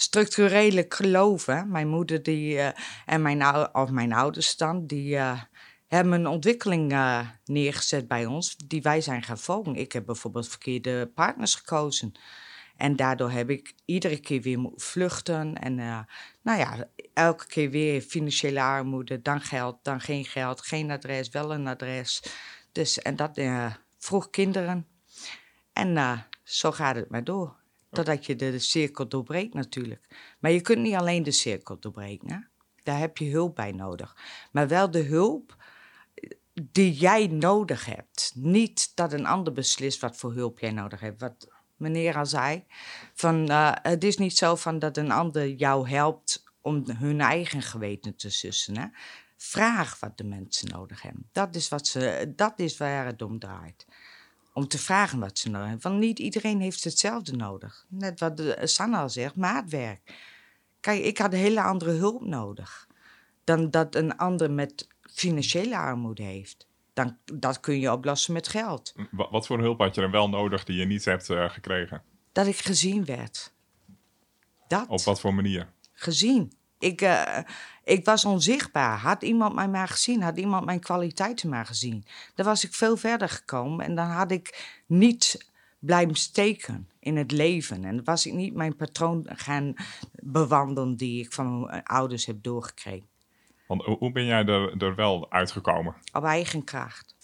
[0.00, 1.70] structurele geloven.
[1.70, 2.68] Mijn moeder die, uh,
[3.06, 5.16] en mijn, of mijn ouders dan, die
[5.86, 6.96] hebben een ontwikkeling
[7.44, 9.74] neergezet bij ons die wij zijn gaan volgen.
[9.74, 12.12] Ik heb bijvoorbeeld verkeerde partners gekozen.
[12.76, 15.54] En daardoor heb ik iedere keer weer moeten vluchten.
[15.54, 15.74] En
[16.42, 19.22] nou ja, elke keer weer financiële armoede.
[19.22, 22.22] Dan geld, dan geen geld, geen adres, wel een adres.
[22.72, 23.40] Dus, en dat
[23.98, 24.86] vroeg kinderen.
[25.72, 27.56] En zo gaat het maar door.
[27.90, 30.34] Totdat je de, de, cirkel doorbreekt natuurlijk.
[30.38, 32.30] Maar je kunt niet alleen de cirkel doorbreken.
[32.30, 32.38] Hè?
[32.82, 34.16] Daar heb je hulp bij nodig.
[34.52, 35.56] Maar wel de hulp
[36.62, 38.32] die jij nodig hebt.
[38.34, 41.20] Niet dat een ander beslist wat voor hulp jij nodig hebt.
[41.20, 42.64] Wat meneer al zei.
[43.14, 47.62] Van, uh, het is niet zo van dat een ander jou helpt om hun eigen
[47.62, 48.78] geweten te sussen.
[48.78, 48.86] Hè?
[49.36, 51.28] Vraag wat de mensen nodig hebben.
[51.32, 53.86] Dat is, wat ze, dat is waar het om draait.
[54.58, 55.90] Om te vragen wat ze nodig hebben.
[55.90, 57.84] Want niet iedereen heeft hetzelfde nodig.
[57.88, 60.14] Net wat de, Sanna al zegt, maatwerk.
[60.80, 62.88] Kijk, ik had een hele andere hulp nodig.
[63.44, 66.66] Dan dat een ander met financiële armoede heeft.
[66.92, 68.94] Dan, dat kun je oplossen met geld.
[69.10, 72.02] Wat, wat voor hulp had je dan wel nodig die je niet hebt uh, gekregen?
[72.32, 73.52] Dat ik gezien werd.
[74.68, 74.88] Dat.
[74.88, 75.68] Op wat voor manier?
[75.92, 76.52] Gezien.
[76.78, 77.38] Ik, uh,
[77.84, 78.98] ik was onzichtbaar.
[78.98, 82.04] Had iemand mij maar gezien, had iemand mijn kwaliteiten maar gezien.
[82.34, 85.46] Dan was ik veel verder gekomen en dan had ik niet
[85.78, 87.84] blijven steken in het leven.
[87.84, 89.74] En was ik niet mijn patroon gaan
[90.12, 93.08] bewandelen die ik van mijn ouders heb doorgekregen.
[93.66, 95.94] Want hoe ben jij er, er wel uitgekomen?
[96.12, 97.14] Op eigen kracht.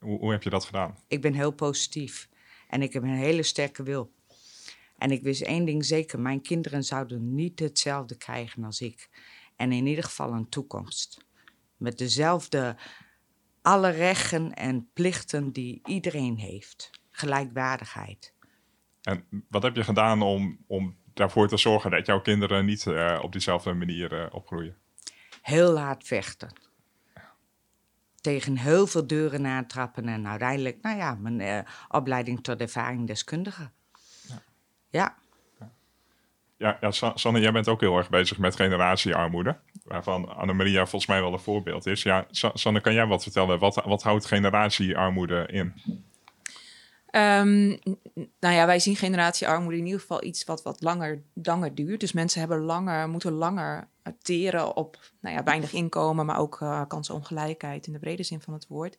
[0.00, 0.96] Hoe, hoe heb je dat gedaan?
[1.08, 2.28] Ik ben heel positief
[2.68, 4.10] en ik heb een hele sterke wil.
[4.98, 9.08] En ik wist één ding zeker: mijn kinderen zouden niet hetzelfde krijgen als ik.
[9.56, 11.24] En in ieder geval een toekomst.
[11.76, 12.76] Met dezelfde
[13.62, 16.90] alle rechten en plichten die iedereen heeft.
[17.10, 18.34] Gelijkwaardigheid.
[19.02, 23.18] En wat heb je gedaan om, om daarvoor te zorgen dat jouw kinderen niet uh,
[23.22, 24.76] op diezelfde manier uh, opgroeien?
[25.42, 26.52] Heel hard vechten.
[28.20, 33.62] Tegen heel veel deuren aantrappen en uiteindelijk, nou ja, mijn uh, opleiding tot ervaringsdeskundige.
[33.62, 33.72] Ja.
[34.90, 35.16] Ja.
[36.58, 39.56] Ja, ja, Sanne, jij bent ook heel erg bezig met generatiearmoede.
[39.84, 42.02] Waarvan Annemaria volgens mij wel een voorbeeld is.
[42.02, 43.58] Ja, Sanne, kan jij wat vertellen?
[43.58, 45.74] Wat, wat houdt generatiearmoede in?
[47.16, 47.78] Um,
[48.40, 52.00] nou ja, wij zien generatiearmoede in ieder geval iets wat wat langer, langer duurt.
[52.00, 53.88] Dus mensen hebben langer, moeten langer
[54.22, 58.52] teren op nou ja, weinig inkomen, maar ook uh, kansenongelijkheid in de brede zin van
[58.52, 58.98] het woord.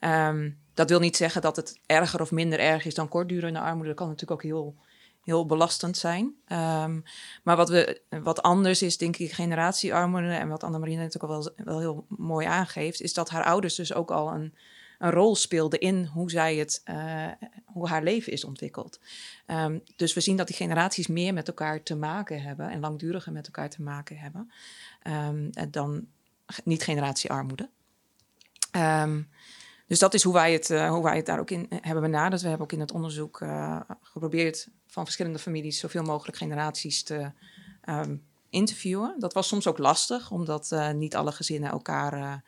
[0.00, 3.88] Um, dat wil niet zeggen dat het erger of minder erg is dan kortdurende armoede.
[3.88, 4.74] Dat kan natuurlijk ook heel
[5.24, 6.24] heel belastend zijn.
[6.48, 7.04] Um,
[7.42, 10.32] maar wat, we, wat anders is, denk ik, generatiearmoede...
[10.32, 13.00] en wat Annemarie net ook al wel, wel heel mooi aangeeft...
[13.00, 14.54] is dat haar ouders dus ook al een,
[14.98, 17.26] een rol speelden in hoe, zij het, uh,
[17.64, 19.00] hoe haar leven is ontwikkeld.
[19.46, 22.70] Um, dus we zien dat die generaties meer met elkaar te maken hebben...
[22.70, 24.52] en langduriger met elkaar te maken hebben...
[25.06, 26.06] Um, dan
[26.64, 27.68] niet generatiearmoede.
[29.86, 32.42] Dus dat is hoe wij het, uh, hoe wij het daar ook in hebben benaderd.
[32.42, 37.30] We hebben ook in het onderzoek uh, geprobeerd van verschillende families zoveel mogelijk generaties te
[37.88, 39.14] um, interviewen.
[39.18, 42.42] Dat was soms ook lastig, omdat uh, niet alle gezinnen elkaar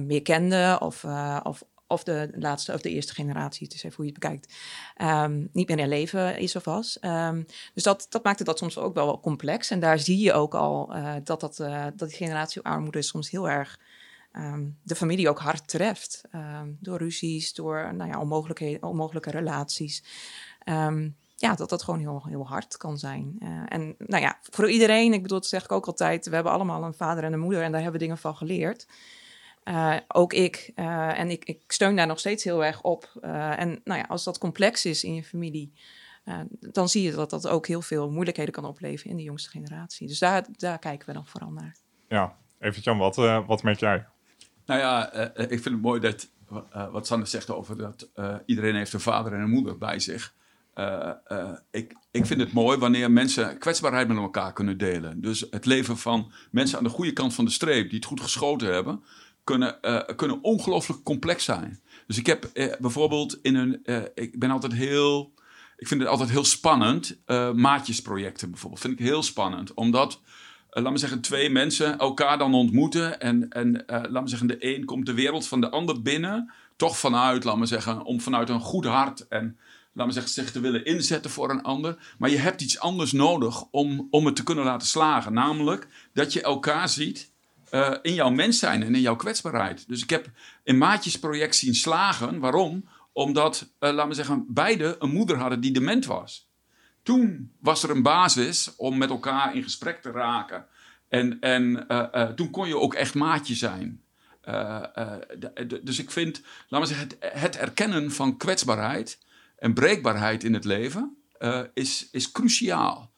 [0.00, 1.04] meer kenden of,
[1.42, 4.54] of, of de laatste of de eerste generatie, het is even hoe je het bekijkt,
[5.02, 6.98] um, niet meer in leven is of was.
[7.00, 9.70] Um, dus dat, dat maakte dat soms ook wel complex.
[9.70, 10.94] En daar zie je ook al
[11.24, 11.56] dat, dat,
[11.96, 13.78] dat die generatiearmoede soms heel erg
[14.32, 16.22] um, de familie ook hard treft.
[16.34, 20.04] Um, door ruzies, door nou ja, onmogelijke, onmogelijke relaties.
[20.64, 23.36] Um, ja, dat dat gewoon heel, heel hard kan zijn.
[23.38, 26.52] Uh, en nou ja, voor iedereen, ik bedoel, dat zeg ik ook altijd, we hebben
[26.52, 28.86] allemaal een vader en een moeder en daar hebben we dingen van geleerd.
[29.64, 30.72] Uh, ook ik.
[30.76, 33.10] Uh, en ik, ik steun daar nog steeds heel erg op.
[33.22, 35.72] en nou ja, als dat complex is in je familie,
[36.58, 40.06] dan zie je dat dat ook heel veel moeilijkheden kan opleveren in de jongste generatie.
[40.08, 41.76] Dus daar, daar kijken we dan vooral naar.
[42.08, 43.16] Ja, even Jan, wat,
[43.46, 44.06] wat merk jij?
[44.66, 46.28] Nou ja, uh, ik vind het mooi dat
[46.90, 48.08] wat Sander zegt over dat
[48.46, 50.34] iedereen heeft een vader en een moeder bij zich.
[51.70, 55.20] ik, ik vind het mooi wanneer mensen kwetsbaarheid met elkaar kunnen delen.
[55.20, 58.20] Dus het leven van mensen aan de goede kant van de streep, die het goed
[58.20, 59.02] geschoten hebben,
[59.44, 59.78] kunnen,
[60.16, 61.80] kunnen ongelooflijk complex zijn.
[62.06, 63.80] Dus ik heb bijvoorbeeld in een.
[64.14, 65.32] ik ben altijd heel
[65.76, 67.18] ik vind het altijd heel spannend.
[67.54, 68.80] Maatjesprojecten bijvoorbeeld.
[68.80, 69.74] Vind ik heel spannend.
[69.74, 70.20] Omdat,
[70.80, 73.20] laat me zeggen, twee mensen elkaar dan ontmoeten.
[73.20, 76.52] En, en uh, laat me zeggen, de een komt de wereld van de ander binnen.
[76.76, 79.28] Toch vanuit, laat me zeggen, om vanuit een goed hart.
[79.28, 79.58] En
[79.92, 82.14] laat me zeggen, zich te willen inzetten voor een ander.
[82.18, 85.32] Maar je hebt iets anders nodig om, om het te kunnen laten slagen.
[85.32, 87.30] Namelijk dat je elkaar ziet
[88.02, 89.88] in jouw mens zijn en in jouw kwetsbaarheid.
[89.88, 90.30] Dus ik heb
[90.64, 92.38] in maatjesproject zien slagen.
[92.38, 92.88] Waarom?
[93.12, 96.50] Omdat, uh, laten we zeggen, beide een moeder hadden die dement was.
[97.02, 100.66] Toen was er een basis om met elkaar in gesprek te raken.
[101.08, 104.02] En, en uh, uh, toen kon je ook echt maatje zijn.
[105.82, 109.18] dus ik vind, laten we zeggen, het, het, erkennen van kwetsbaarheid
[109.56, 111.16] en breekbaarheid in het leven
[111.74, 113.12] is, is cruciaal.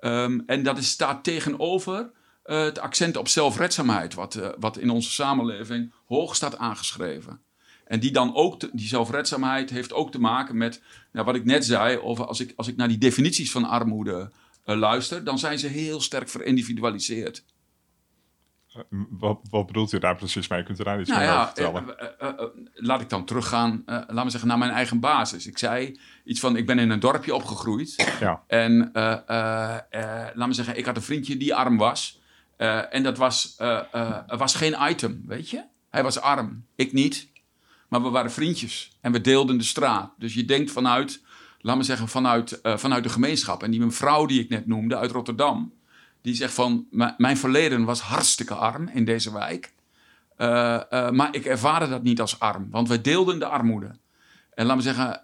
[0.00, 2.10] Um, en dat is, staat tegenover
[2.42, 7.42] het accent op zelfredzaamheid, wat, wat in onze samenleving hoog staat aangeschreven.
[7.92, 11.64] En die dan ook, die zelfredzaamheid heeft ook te maken met nou, wat ik net
[11.64, 14.30] zei, over als ik, als ik naar die definities van armoede
[14.66, 17.44] uh, luister, dan zijn ze heel sterk verindividualiseerd.
[18.76, 20.62] Uh, wat, wat, bedoelt u daar precies mee?
[20.62, 21.96] Kunt u daar iets nou meer ja, over vertellen?
[22.22, 25.46] Uh, laat ik dan teruggaan, laat me zeggen, naar mijn eigen basis.
[25.46, 28.16] Ik zei iets van, ik ben in een dorpje opgegroeid.
[28.20, 28.42] Ja.
[28.46, 28.90] En
[30.34, 32.20] laat me zeggen, ik had een vriendje die arm was.
[32.90, 33.56] en dat was,
[34.26, 35.64] was geen item, weet je?
[35.90, 37.31] Hij was arm, ik niet.
[37.92, 40.12] Maar we waren vriendjes en we deelden de straat.
[40.18, 41.22] Dus je denkt vanuit,
[41.60, 43.62] laat me zeggen, vanuit, uh, vanuit de gemeenschap.
[43.62, 45.72] En die mevrouw die ik net noemde uit Rotterdam,
[46.22, 49.72] die zegt van, mijn verleden was hartstikke arm in deze wijk.
[50.38, 53.96] Uh, uh, maar ik ervaarde dat niet als arm, want wij deelden de armoede.
[54.54, 55.20] En laat me zeggen,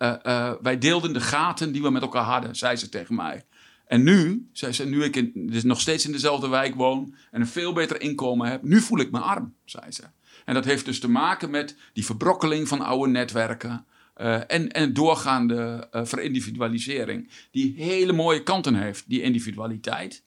[0.62, 3.44] wij deelden de gaten die we met elkaar hadden, zei ze tegen mij.
[3.87, 7.40] En nu, zei ze, nu ik in, dus nog steeds in dezelfde wijk woon en
[7.40, 10.02] een veel beter inkomen heb, nu voel ik me arm, zei ze.
[10.48, 13.87] En dat heeft dus te maken met die verbrokkeling van oude netwerken.
[14.16, 17.30] Uh, en, en doorgaande uh, verindividualisering.
[17.50, 20.24] Die hele mooie kanten heeft, die individualiteit.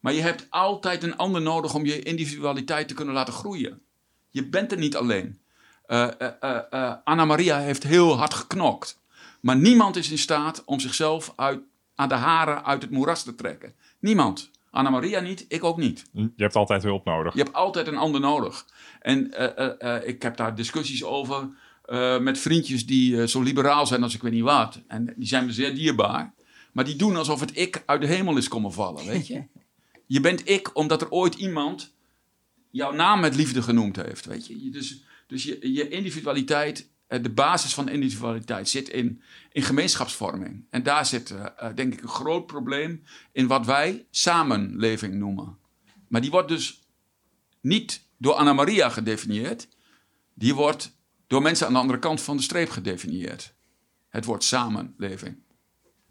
[0.00, 3.80] Maar je hebt altijd een ander nodig om je individualiteit te kunnen laten groeien.
[4.30, 5.38] Je bent er niet alleen.
[5.86, 6.08] Uh,
[7.04, 9.00] Anna Maria heeft heel hard geknokt.
[9.40, 11.60] Maar niemand is in staat om zichzelf uit,
[11.94, 13.74] aan de haren uit het moeras te trekken.
[13.98, 14.50] Niemand.
[14.70, 16.04] Anna Maria niet, ik ook niet.
[16.12, 17.34] Je hebt altijd hulp nodig.
[17.34, 18.66] Je hebt altijd een ander nodig.
[19.00, 21.48] En uh, uh, ik heb daar discussies over
[22.20, 24.80] met vriendjes die zo liberaal zijn als ik weet niet wat.
[24.86, 26.34] En die zijn me zeer dierbaar.
[26.72, 29.42] Maar die doen alsof het ik uit de hemel is komen vallen, weet je.
[30.06, 31.94] Je bent ik omdat er ooit iemand
[32.70, 34.70] jouw naam met liefde genoemd heeft, weet je.
[34.70, 36.86] Dus, dus je, je individualiteit eh,
[37.18, 40.64] de basis van individualiteit zit in, in gemeenschapsvorming.
[40.70, 45.58] En daar zit, uh, denk ik, een groot probleem in wat wij samenleving noemen.
[46.08, 46.80] Maar die wordt dus
[47.60, 49.68] niet door Anna Maria gedefinieerd.
[50.34, 53.54] Die wordt door mensen aan de andere kant van de streep gedefinieerd.
[54.08, 55.36] Het wordt samenleving.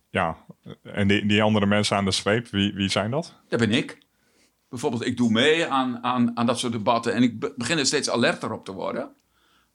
[0.09, 0.37] Ja,
[0.83, 3.35] en die, die andere mensen aan de streep, wie, wie zijn dat?
[3.47, 3.97] Dat ben ik.
[4.69, 8.09] Bijvoorbeeld, ik doe mee aan, aan, aan dat soort debatten en ik begin er steeds
[8.09, 9.15] alerter op te worden.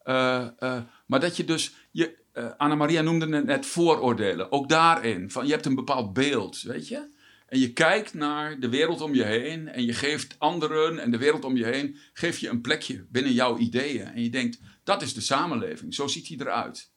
[0.05, 4.53] Uh, uh, maar dat je dus, je, uh, Anna-Maria noemde het net vooroordelen.
[4.53, 7.13] Ook daarin, van je hebt een bepaald beeld, weet je.
[7.47, 11.19] En je kijkt naar de wereld om je heen en je geeft anderen en de
[11.19, 14.07] wereld om je heen, geef je een plekje binnen jouw ideeën.
[14.07, 16.91] En je denkt, dat is de samenleving, zo ziet hij eruit.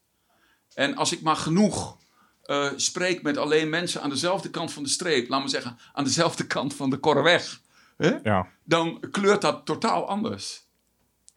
[0.73, 1.97] En als ik maar genoeg
[2.45, 6.03] uh, spreek met alleen mensen aan dezelfde kant van de streep, laat me zeggen, aan
[6.03, 7.61] dezelfde kant van de korreweg,
[7.97, 8.17] hè?
[8.23, 8.47] Ja.
[8.63, 10.65] dan kleurt dat totaal anders.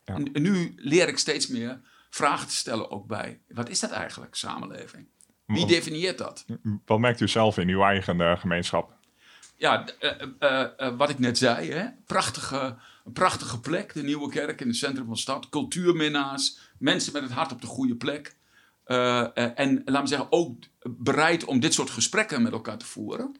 [0.04, 0.14] Ja.
[0.14, 1.80] En nu leer ik steeds meer
[2.10, 3.40] vragen te stellen ook bij.
[3.48, 5.06] Wat is dat eigenlijk, samenleving?
[5.46, 6.44] Wie definieert dat?
[6.84, 8.92] Wat merkt u zelf in uw eigen uh, gemeenschap?
[9.56, 11.86] Ja, uh, uh, wat ik net zei, hè?
[12.06, 15.48] Prachtige, een prachtige plek, de Nieuwe Kerk in het centrum van de stad.
[15.48, 18.36] Cultuurminnaars, mensen met het hart op de goede plek.
[18.84, 23.36] en laat me zeggen, ook bereid om dit soort gesprekken met elkaar te voeren.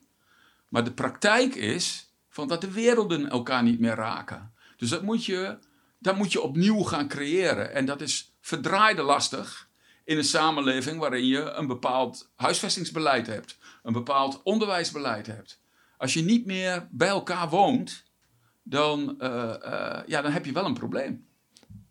[0.67, 4.53] Maar de praktijk is van dat de werelden elkaar niet meer raken.
[4.77, 5.57] Dus dat moet je,
[5.99, 7.73] dat moet je opnieuw gaan creëren.
[7.73, 9.69] En dat is verdraaide lastig
[10.03, 15.61] in een samenleving waarin je een bepaald huisvestingsbeleid hebt, een bepaald onderwijsbeleid hebt.
[15.97, 18.03] Als je niet meer bij elkaar woont,
[18.63, 19.27] dan, uh,
[19.65, 21.25] uh, ja, dan heb je wel een probleem.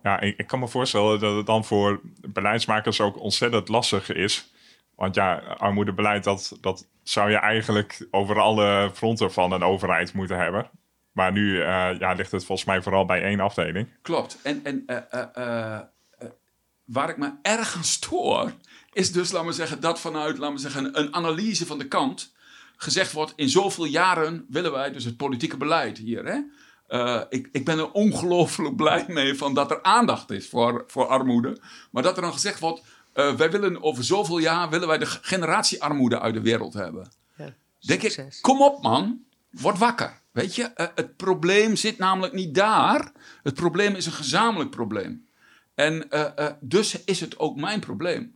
[0.03, 4.53] Ja, ik, ik, kan me voorstellen dat het dan voor beleidsmakers ook ontzettend lastig is
[4.95, 10.37] Want ja, armoedebeleid, dat, dat zou je eigenlijk over alle fronten van een overheid moeten
[10.37, 10.71] hebben.
[11.13, 13.89] Maar nu uh, ja, ligt het volgens mij vooral bij één afdeling.
[14.03, 14.39] Klopt.
[14.43, 14.85] En, en
[16.93, 18.53] waar ik me erg aan stoor,
[18.93, 22.33] is dus, laten we zeggen, dat vanuit, laten we zeggen, een analyse van de kant
[22.77, 26.25] gezegd wordt, in zoveel jaren willen wij dus het politieke beleid hier.
[26.25, 26.39] Hè?
[26.89, 31.07] Uh, ik, ik, ben er ongelooflijk blij mee van dat er aandacht is voor, voor
[31.07, 31.61] armoede.
[31.91, 32.83] Maar dat er dan gezegd wordt,
[33.15, 37.13] uh, wij willen over zoveel jaar willen wij de generatiearmoede uit de wereld hebben.
[37.37, 39.21] Ja, Denk ik, kom op man,
[39.51, 40.21] word wakker.
[40.31, 43.13] Weet je, uh, het probleem zit namelijk niet daar.
[43.43, 45.29] Het probleem is een gezamenlijk probleem.
[45.75, 46.09] En
[46.61, 48.35] dus is het ook mijn probleem.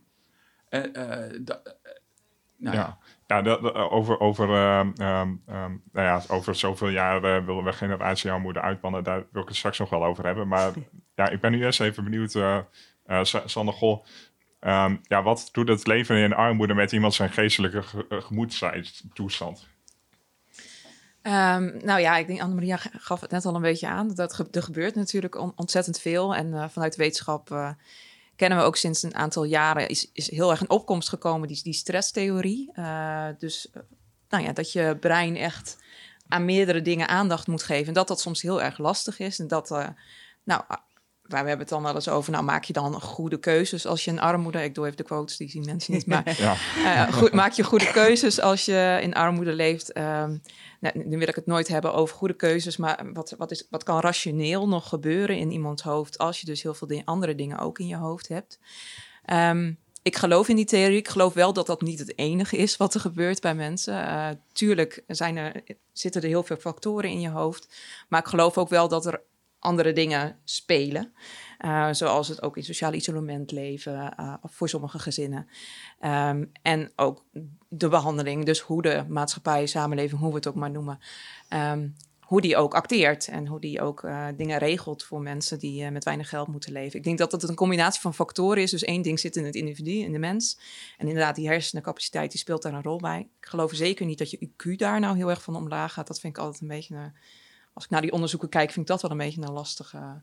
[2.57, 2.97] Nou, ja.
[3.27, 7.73] Ja, dat, over, over, uh, um, um, nou ja, over zoveel jaar uh, willen we
[7.73, 9.03] generatiearmoede uitbannen.
[9.03, 10.47] Daar wil ik het straks nog wel over hebben.
[10.47, 10.71] Maar
[11.15, 12.59] ja, ik ben nu eerst even benieuwd, uh,
[13.07, 14.05] uh, Sander Gol.
[14.61, 19.67] Um, ja, wat doet het leven in armoede met iemand zijn geestelijke ge gemoedstoestand?
[21.27, 24.13] Um, nou ja, ik denk Annemaria gaf het net al een beetje aan.
[24.13, 26.35] Dat er gebeurt natuurlijk on ontzettend veel.
[26.35, 27.69] En uh, vanuit wetenschap uh,
[28.35, 29.89] kennen we ook sinds een aantal jaren...
[29.89, 32.71] is, is heel erg een opkomst gekomen, die, die stresstheorie.
[32.75, 33.67] Uh, dus
[34.29, 35.77] nou ja, dat je brein echt
[36.27, 37.87] aan meerdere dingen aandacht moet geven.
[37.87, 39.39] En dat dat soms heel erg lastig is.
[39.39, 39.69] En dat,
[40.43, 40.63] nou,
[41.27, 44.05] waar we hebben het dan wel eens over, nou maak je dan goede keuzes als
[44.05, 46.55] je een armoede, ik doe even de quotes, die zien mensen niet, maar ja.
[47.07, 49.97] uh, goed, maak je goede keuzes als je in armoede leeft.
[49.97, 50.41] Um,
[50.79, 53.83] nou, nu wil ik het nooit hebben over goede keuzes, maar wat, wat, is, wat
[53.83, 57.79] kan rationeel nog gebeuren in iemands hoofd als je dus heel veel andere dingen ook
[57.79, 58.59] in je hoofd hebt?
[59.33, 60.97] Um, ik geloof in die theorie.
[60.97, 63.93] Ik geloof wel dat dat niet het enige is wat er gebeurt bij mensen.
[63.93, 65.63] Uh, tuurlijk zijn er,
[65.93, 67.67] zitten er heel veel factoren in je hoofd.
[68.09, 69.21] Maar ik geloof ook wel dat er
[69.65, 71.13] andere dingen spelen.
[71.59, 75.47] Uh, zoals het ook in sociaal isolement leven uh, voor sommige gezinnen.
[76.01, 77.25] Um, en ook
[77.67, 80.99] de behandeling, dus hoe de maatschappij, samenleving, hoe we het ook maar noemen,
[81.49, 85.91] um, hoe die ook acteert en hoe die ook uh, dingen regelt voor mensen die
[85.91, 86.97] met weinig geld moeten leven.
[86.97, 88.71] Ik denk dat het een combinatie van factoren is.
[88.71, 90.59] Dus één ding zit in het individu, in de mens.
[90.97, 93.19] En inderdaad, die hersenencapaciteit die speelt daar een rol bij.
[93.39, 96.07] Ik geloof zeker niet dat je IQ daar nou heel erg van omlaag gaat.
[96.07, 97.11] Dat vind ik altijd een beetje
[97.75, 100.21] als ik naar die onderzoeken kijk, vind ik dat wel een beetje een lastige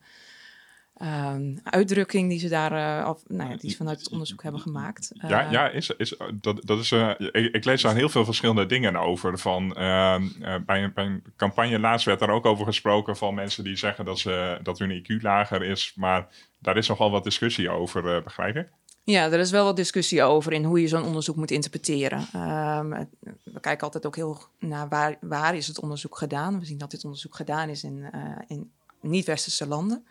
[0.96, 4.61] uh, uitdrukking die ze daar, uh, of, nou ja, die ze vanuit het onderzoek hebben
[4.61, 5.12] gemaakt.
[5.14, 8.24] Uh, ja, ja is, is, dat, dat is, uh, ik, ik, lees daar heel veel
[8.24, 9.38] verschillende dingen over.
[9.38, 10.28] Van, ehm,
[10.66, 14.05] bij, een, bij een campagne laatst werd er ook over gesproken van mensen die zeggen
[14.05, 15.92] dat, ze, dat hun IQ lager is.
[15.96, 16.26] Maar
[16.59, 18.68] daar is nogal wat discussie over, begrijp ik?
[19.05, 22.18] Ja, er is wel wat discussie over in hoe je zo'n onderzoek moet interpreteren.
[22.20, 23.09] Um,
[23.44, 26.59] we kijken altijd ook heel naar waar, waar is het onderzoek gedaan.
[26.59, 30.07] We zien dat dit onderzoek gedaan is in, uh, in niet-westerse landen.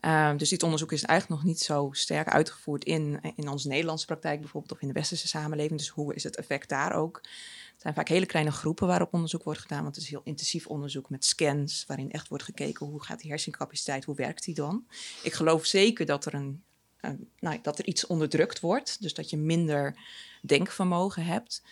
[0.00, 4.06] Um, dus dit onderzoek is eigenlijk nog niet zo sterk uitgevoerd in, in onze Nederlandse
[4.06, 5.78] praktijk bijvoorbeeld of in de westerse samenleving.
[5.78, 7.16] Dus hoe is het effect daar ook?
[7.72, 10.66] Het zijn vaak hele kleine groepen waarop onderzoek wordt gedaan, want het is heel intensief
[10.66, 14.84] onderzoek met scans, waarin echt wordt gekeken hoe gaat die hersencapaciteit, hoe werkt die dan?
[15.22, 16.62] Ik geloof zeker dat er een
[17.38, 19.02] nou, dat er iets onderdrukt wordt.
[19.02, 19.98] Dus dat je minder
[20.42, 21.62] denkvermogen hebt.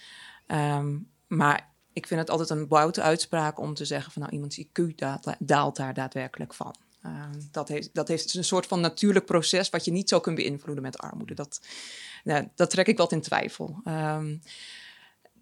[0.46, 4.60] Um, maar ik vind het altijd een boute uitspraak om te zeggen van nou iemands
[4.60, 4.94] IQ
[5.38, 6.76] daalt, daar daadwerkelijk van.
[7.06, 10.36] Uh, dat, heeft, dat heeft een soort van natuurlijk proces wat je niet zo kunt
[10.36, 11.34] beïnvloeden met armoede.
[11.34, 11.60] Dat,
[12.24, 13.80] nou, dat trek ik wat in twijfel.
[13.84, 14.42] Um,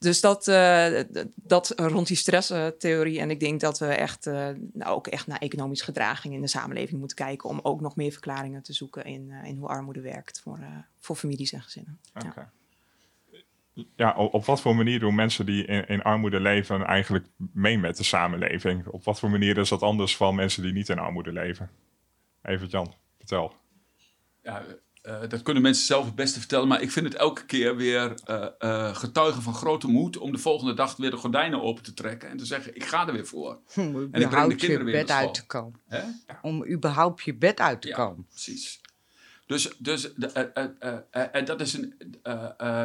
[0.00, 1.00] dus dat, uh,
[1.34, 3.20] dat rond die stresstheorie.
[3.20, 6.46] En ik denk dat we echt, uh, nou ook echt naar economische gedraging in de
[6.46, 7.48] samenleving moeten kijken.
[7.48, 10.58] Om ook nog meer verklaringen te zoeken in, uh, in hoe armoede werkt voor,
[10.98, 11.98] voor families en gezinnen.
[12.14, 12.48] Okay.
[13.72, 13.84] Ja.
[13.96, 17.96] ja, op wat voor manier doen mensen die in, in, armoede leven eigenlijk mee met
[17.96, 18.86] de samenleving?
[18.86, 21.70] Op wat voor manier is dat anders van mensen die niet in armoede leven?
[22.42, 23.54] Even Jan, vertel.
[24.42, 24.64] Ja,
[25.02, 28.14] uh, dat kunnen mensen zelf het beste vertellen, maar ik vind het elke keer weer
[28.30, 31.94] uh, uh, getuigen van grote moed om de volgende dag weer de gordijnen open te
[31.94, 33.58] trekken en te zeggen: Ik ga er weer voor.
[33.76, 35.80] Om en ik breng de kinderen weer bed uit te komen.
[36.42, 38.26] Om überhaupt je bed uit te ja, komen.
[38.28, 38.80] Precies.
[39.46, 40.14] Dus, dus
[41.10, 41.94] en dat, is een,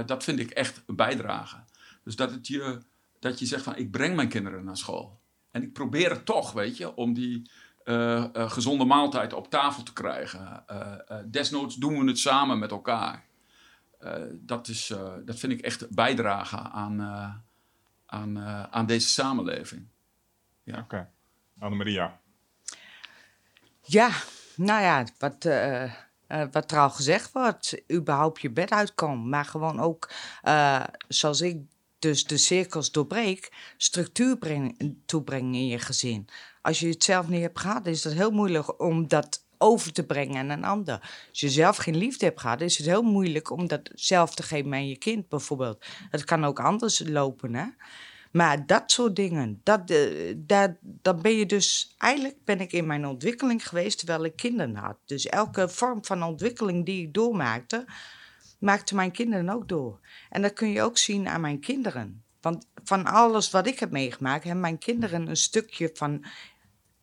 [0.06, 1.58] dat vind ik echt een bijdrage.
[2.04, 2.78] Dus dat, het je,
[3.20, 5.20] dat je zegt: van, Ik breng mijn kinderen naar school.
[5.52, 7.50] En ik probeer het toch, weet je, om die
[7.86, 10.64] uh, uh, gezonde maaltijd op tafel te krijgen.
[10.72, 13.24] Uh, desnoods doen we het samen met elkaar.
[14.32, 14.94] dat, is,
[15.26, 17.02] dat vind ik echt bijdragen aan,
[18.06, 18.40] aan,
[18.72, 19.88] aan deze samenleving.
[20.64, 20.74] Ja.
[20.74, 20.84] Oké.
[20.84, 21.08] Okay.
[21.60, 22.20] Annemaria.
[23.82, 24.10] Ja,
[24.56, 25.44] nou ja, wat,
[26.52, 27.82] wat er al gezegd wordt.
[27.92, 29.30] Überhaupt je bed uitkomen.
[29.30, 30.12] Maar gewoon ook,
[31.08, 31.62] zoals ik
[32.00, 36.30] dus de cirkels doorbreek, structuur breng, toebrengen in je gezin
[36.66, 40.06] als je het zelf niet hebt gehad, is het heel moeilijk om dat over te
[40.06, 41.00] brengen aan een ander.
[41.30, 44.44] Als je zelf geen liefde hebt gehad, is het heel moeilijk om dat zelf te
[44.44, 45.86] geven aan je kind bijvoorbeeld.
[46.10, 47.66] Het kan ook anders lopen, hè.
[48.32, 49.94] Maar dat soort dingen, dat,
[50.36, 51.96] dat, dat ben je dus...
[51.98, 54.98] Eigenlijk ben ik in mijn ontwikkeling geweest terwijl ik kinderen had.
[55.06, 57.86] Dus elke vorm van ontwikkeling die ik doormaakte,
[58.60, 60.00] maakte mijn kinderen ook door.
[60.30, 62.24] En dat kun je ook zien aan mijn kinderen.
[62.42, 66.26] Want van alles wat ik heb meegemaakt, hebben mijn kinderen een stukje van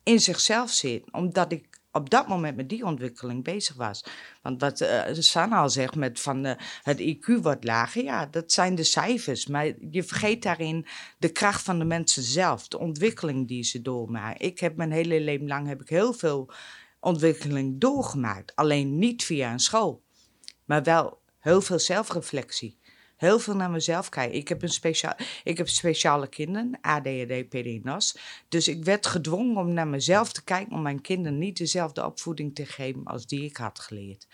[0.03, 1.13] in zichzelf zitten.
[1.13, 4.05] Omdat ik op dat moment met die ontwikkeling bezig was.
[4.41, 8.51] Want wat uh, Sanna al zegt met van uh, het IQ wordt lager, ja, dat
[8.51, 9.47] zijn de cijfers.
[9.47, 10.85] Maar je vergeet daarin
[11.17, 14.45] de kracht van de mensen zelf, de ontwikkeling die ze doormaken.
[14.45, 16.49] Ik heb mijn hele leven lang heb ik heel veel
[16.99, 18.55] ontwikkeling doorgemaakt.
[18.55, 20.03] Alleen niet via een school,
[20.65, 22.77] maar wel heel veel zelfreflectie
[23.23, 24.37] heel veel naar mezelf kijken.
[24.37, 28.17] Ik heb, een speciaal, ik heb speciale kinderen, ADHD, PDNAS.
[28.49, 30.73] Dus ik werd gedwongen om naar mezelf te kijken...
[30.73, 34.27] om mijn kinderen niet dezelfde opvoeding te geven als die ik had geleerd.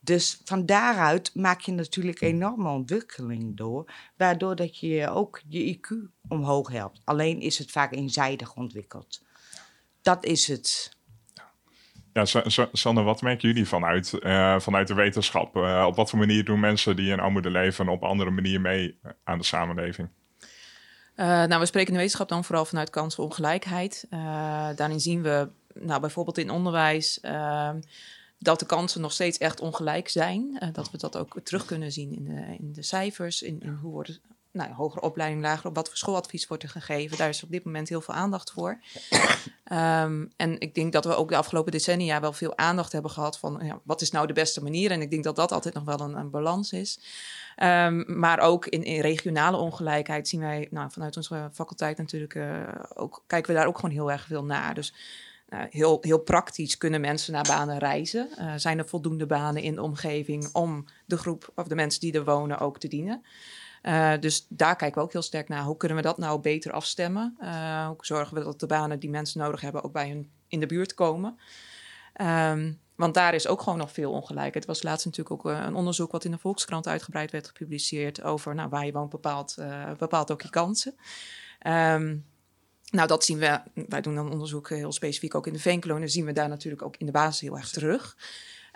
[0.00, 3.92] Dus van daaruit maak je natuurlijk enorme ontwikkeling door...
[4.16, 7.00] waardoor dat je ook je IQ omhoog helpt.
[7.04, 9.22] Alleen is het vaak eenzijdig ontwikkeld.
[10.02, 10.96] Dat is het.
[12.24, 15.56] Ja, Sander, wat merken jullie vanuit, uh, vanuit de wetenschap?
[15.56, 18.98] Uh, op wat voor manier doen mensen die in armoede leven op andere manier mee
[19.24, 20.08] aan de samenleving?
[21.16, 24.06] Uh, nou, we spreken de wetenschap dan vooral vanuit kansenongelijkheid.
[24.76, 27.80] daarin zien we nou, bijvoorbeeld in onderwijs ehm,
[28.38, 30.70] dat de kansen nog steeds echt ongelijk zijn.
[30.72, 33.92] dat we dat ook terug kunnen zien in de, in de cijfers, in, in hoe
[33.92, 34.20] wordt
[34.58, 37.16] nou, hogere opleiding, lager op wat voor schooladvies wordt er gegeven.
[37.16, 38.80] Daar is op dit moment heel veel aandacht voor.
[39.72, 43.38] um, en ik denk dat we ook de afgelopen decennia wel veel aandacht hebben gehad
[43.38, 44.90] van ja, wat is nou de beste manier.
[44.90, 47.00] En ik denk dat dat altijd nog wel een, een balans is.
[47.62, 52.62] Um, maar ook in, in, regionale ongelijkheid zien wij nou, vanuit onze faculteit natuurlijk uh,
[52.94, 54.74] ook, kijken we daar ook gewoon heel erg veel naar.
[54.74, 54.94] Dus
[55.48, 58.28] uh, heel, heel praktisch kunnen mensen naar banen reizen.
[58.38, 62.12] Uh, zijn er voldoende banen in de omgeving om de groep of de mensen die
[62.12, 63.24] er wonen ook te dienen?
[63.82, 65.62] Uh, dus daar kijken we ook heel sterk naar.
[65.62, 67.36] Hoe kunnen we dat nou beter afstemmen?
[67.40, 70.60] Uh, hoe zorgen we dat de banen die mensen nodig hebben ook bij hun in
[70.60, 71.38] de buurt komen?
[72.20, 74.54] Um, want daar is ook gewoon nog veel ongelijkheid.
[74.54, 78.22] Het was laatst natuurlijk ook uh, een onderzoek wat in de Volkskrant uitgebreid werd gepubliceerd
[78.22, 79.56] over nou, waar je woont bepaalt,
[79.98, 80.94] bepaalt ook je kansen.
[81.66, 82.24] Um,
[82.90, 86.24] nou, dat zien we, wij doen dan onderzoek heel specifiek ook in de veenkolonie, zien
[86.24, 88.16] we daar natuurlijk ook in de basis heel erg terug.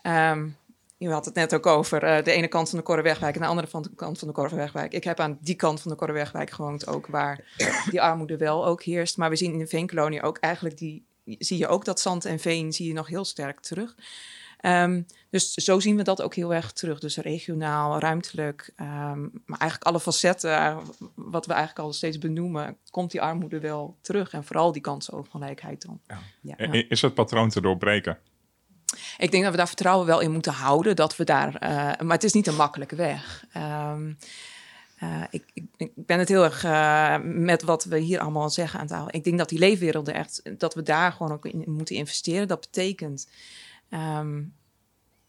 [0.02, 0.56] Um,
[1.02, 3.46] je had het net ook over uh, de ene kant van de Korrewegwijk en de
[3.46, 4.92] andere van de kant van de Korrewegwijk.
[4.92, 7.44] Ik heb aan die kant van de Korrewegwijk gewoond, ook waar
[7.90, 9.16] die armoede wel ook heerst.
[9.16, 12.38] Maar we zien in de veenkolonie ook eigenlijk die, zie je ook dat zand en
[12.38, 13.94] veen zie je nog heel sterk terug.
[14.66, 16.98] Um, dus zo zien we dat ook heel erg terug.
[16.98, 20.78] Dus regionaal, ruimtelijk, um, maar eigenlijk alle facetten,
[21.14, 24.32] wat we eigenlijk al steeds benoemen, komt die armoede wel terug.
[24.32, 26.00] En vooral die kansenongelijkheid dan.
[26.06, 26.18] Ja.
[26.40, 26.84] Ja, ja.
[26.88, 28.18] Is het patroon te doorbreken?
[29.18, 30.96] Ik denk dat we daar vertrouwen wel in moeten houden.
[30.96, 31.68] Dat we daar, uh,
[32.06, 33.44] maar het is niet een makkelijke weg.
[33.56, 34.18] Um,
[35.02, 35.44] uh, ik,
[35.76, 39.08] ik, ben het heel erg uh, met wat we hier allemaal zeggen aan tafel.
[39.10, 42.48] Ik denk dat die leefwerelden echt, dat we daar gewoon ook in moeten investeren.
[42.48, 43.28] Dat betekent
[43.90, 44.54] um,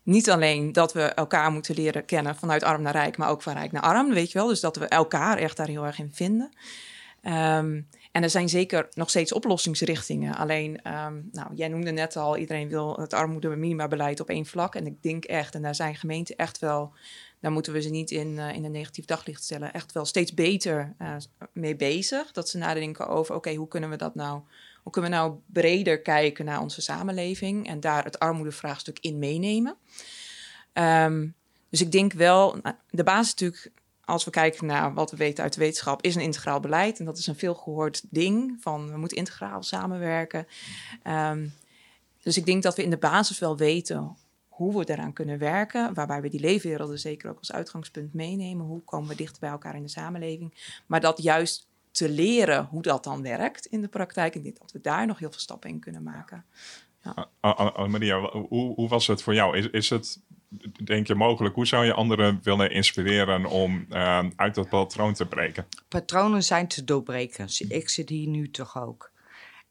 [0.03, 3.53] niet alleen dat we elkaar moeten leren kennen vanuit arm naar rijk, maar ook van
[3.53, 4.47] rijk naar arm, weet je wel.
[4.47, 6.51] Dus dat we elkaar echt daar heel erg in vinden.
[7.23, 10.35] Um, en er zijn zeker nog steeds oplossingsrichtingen.
[10.35, 14.75] Alleen, um, nou, jij noemde net al, iedereen wil het armoede-minimabeleid op één vlak.
[14.75, 16.93] En ik denk echt, en daar zijn gemeenten echt wel,
[17.39, 20.33] daar moeten we ze niet in, uh, in een negatief daglicht stellen, echt wel steeds
[20.33, 21.15] beter uh,
[21.53, 22.31] mee bezig.
[22.31, 24.41] Dat ze nadenken over, oké, hoe kunnen we dat nou,
[24.83, 29.75] hoe kunnen we nou breder kijken naar onze samenleving en daar het armoedevraagstuk in meenemen.
[30.73, 31.35] Um,
[31.69, 33.71] dus ik denk wel, nou, de basis natuurlijk
[34.05, 36.99] als we kijken naar wat we weten uit de wetenschap, is een integraal beleid.
[36.99, 40.47] En dat is een veelgehoord ding van we moeten integraal samenwerken.
[41.07, 41.53] Um,
[42.23, 45.93] dus ik denk dat we in de basis wel weten hoe we eraan kunnen werken.
[45.93, 48.65] Waarbij we die leefwerelden zeker ook als uitgangspunt meenemen.
[48.65, 50.53] Hoe komen we dichter bij elkaar in de samenleving?
[50.85, 54.35] Maar dat juist te leren hoe dat dan werkt in de praktijk.
[54.35, 56.45] Ik denk dat we daar nog heel veel stappen in kunnen maken.
[57.03, 57.29] Ja.
[57.41, 59.57] Uh, Maria, hoe, hoe, was het voor jou?
[59.57, 60.19] Is, is het
[60.83, 61.55] denk je mogelijk?
[61.55, 65.65] Hoe zou je anderen willen inspireren om uh, uit dat patroon te breken?
[65.87, 67.47] Patronen zijn te doorbreken.
[67.67, 69.11] Ik zit hier nu toch ook.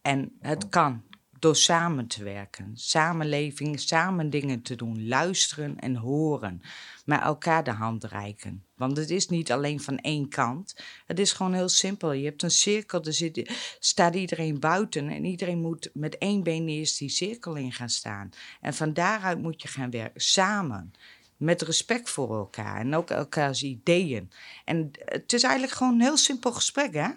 [0.03, 1.03] En het kan
[1.43, 6.63] door samen te werken, samenleving, samen dingen te doen, luisteren en horen,
[7.05, 8.65] maar elkaar de hand reiken.
[8.77, 10.77] Want het is niet alleen van één kant.
[11.07, 12.13] Het is gewoon heel simpel.
[12.13, 16.69] Je hebt een cirkel, er zit, staat iedereen buiten en iedereen moet met één been
[16.69, 18.31] eerst die cirkel in gaan staan.
[18.61, 20.93] En van daaruit moet je gaan werken, samen
[21.37, 24.31] met respect voor elkaar en ook elkaars ideeën.
[24.65, 27.09] En het is eigenlijk gewoon een heel simpel gesprek, hè?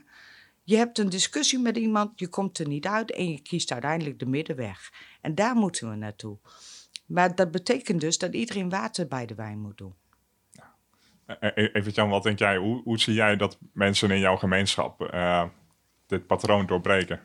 [0.66, 4.20] Je hebt een discussie met iemand, je komt er niet uit en je kiest uiteindelijk
[4.20, 4.94] de middenweg.
[5.22, 6.38] En daar moeten we naartoe.
[7.06, 9.94] Maar dat betekent dus dat iedereen water bij de wijn moet doen.
[11.28, 12.58] E- e- Even Jan, wat denk jij?
[12.58, 15.44] Hoe, hoe zie jij dat mensen in jouw gemeenschap eh,
[16.08, 17.20] dit patroon doorbreken?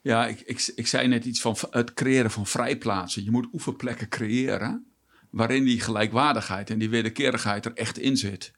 [0.00, 3.24] Ja, ik, ik, ik zei net iets van het creëren van vrijplaatsen.
[3.24, 4.86] Je moet oefenplekken creëren
[5.30, 8.52] waarin die gelijkwaardigheid en die wederkerigheid er echt in zit.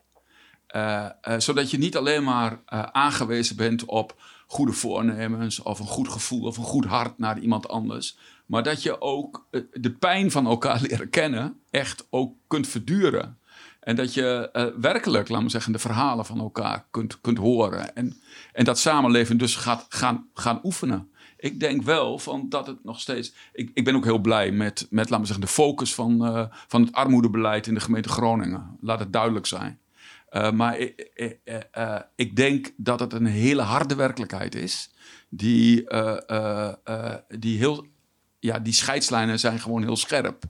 [0.75, 5.87] Eh, eh, zodat je niet alleen maar eh, aangewezen bent op goede voornemens of een
[5.87, 8.17] goed gevoel of een goed hart naar iemand anders.
[8.47, 13.39] Maar dat je ook de pijn van elkaar leren kennen echt ook kunt verduren.
[13.81, 14.51] En dat je
[14.81, 17.95] werkelijk, laten we zeggen, de verhalen van elkaar kunt, kunt horen.
[17.97, 18.17] En,
[18.53, 21.09] en dat samenleven dus gaat gaan, gaan oefenen.
[21.37, 23.35] Ik denk wel van dat het nog steeds.
[23.53, 26.83] Ik, ik ben ook heel blij met, met laten we zeggen, de focus van, van
[26.83, 28.77] het armoedebeleid in de gemeente Groningen.
[28.81, 29.79] Laat het duidelijk zijn.
[30.35, 31.01] Eh, maar ik,
[31.45, 34.91] eh, eh, ik denk dat het een hele harde werkelijkheid is.
[35.29, 35.87] Die,
[37.39, 37.87] die, heel,
[38.39, 40.45] ja, die scheidslijnen zijn gewoon heel scherp.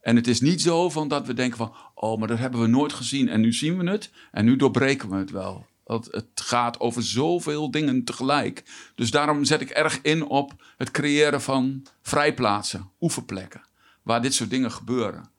[0.00, 1.74] En het is niet zo van dat we denken van...
[1.94, 4.10] oh, maar dat hebben we nooit gezien en nu zien we het...
[4.30, 5.66] en nu doorbreken we het wel.
[5.84, 8.62] Want het gaat over zoveel dingen tegelijk.
[8.94, 13.62] Dus daarom zet ik erg in op het creëren van vrijplaatsen, oefenplekken...
[14.02, 15.30] waar dit soort dingen gebeuren.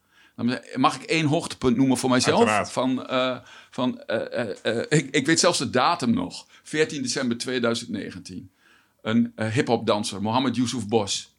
[0.47, 2.37] Dan Mag ik één hoogtepunt noemen voor mijzelf?
[2.39, 2.71] Uiteraard.
[2.71, 3.37] Van, eh,
[3.71, 6.45] van, eh, eh, eh, ik, ik weet zelfs de datum nog.
[6.63, 8.51] 14 december 2019.
[9.01, 11.29] Een hip-hop-danser, Mohammed Yusuf Bos.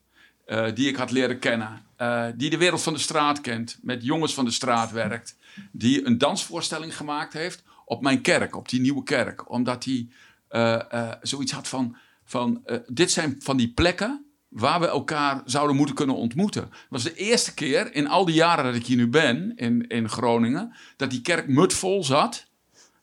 [0.46, 1.82] eh, die ik had leren kennen.
[1.96, 3.78] eh, die de wereld van de straat kent.
[3.82, 5.36] Met jongens van de straat werkt.
[5.72, 8.56] Die een dansvoorstelling gemaakt heeft op mijn kerk.
[8.56, 9.50] Op die nieuwe kerk.
[9.50, 10.08] Omdat hij
[10.48, 11.96] eh, eh, zoiets had van...
[12.24, 16.62] van eh, dit zijn van die plekken waar we elkaar zouden moeten kunnen ontmoeten.
[16.62, 19.86] Het was de eerste keer in al die jaren dat ik hier nu ben, in,
[19.86, 22.46] in Groningen, dat die kerk mutvol zat.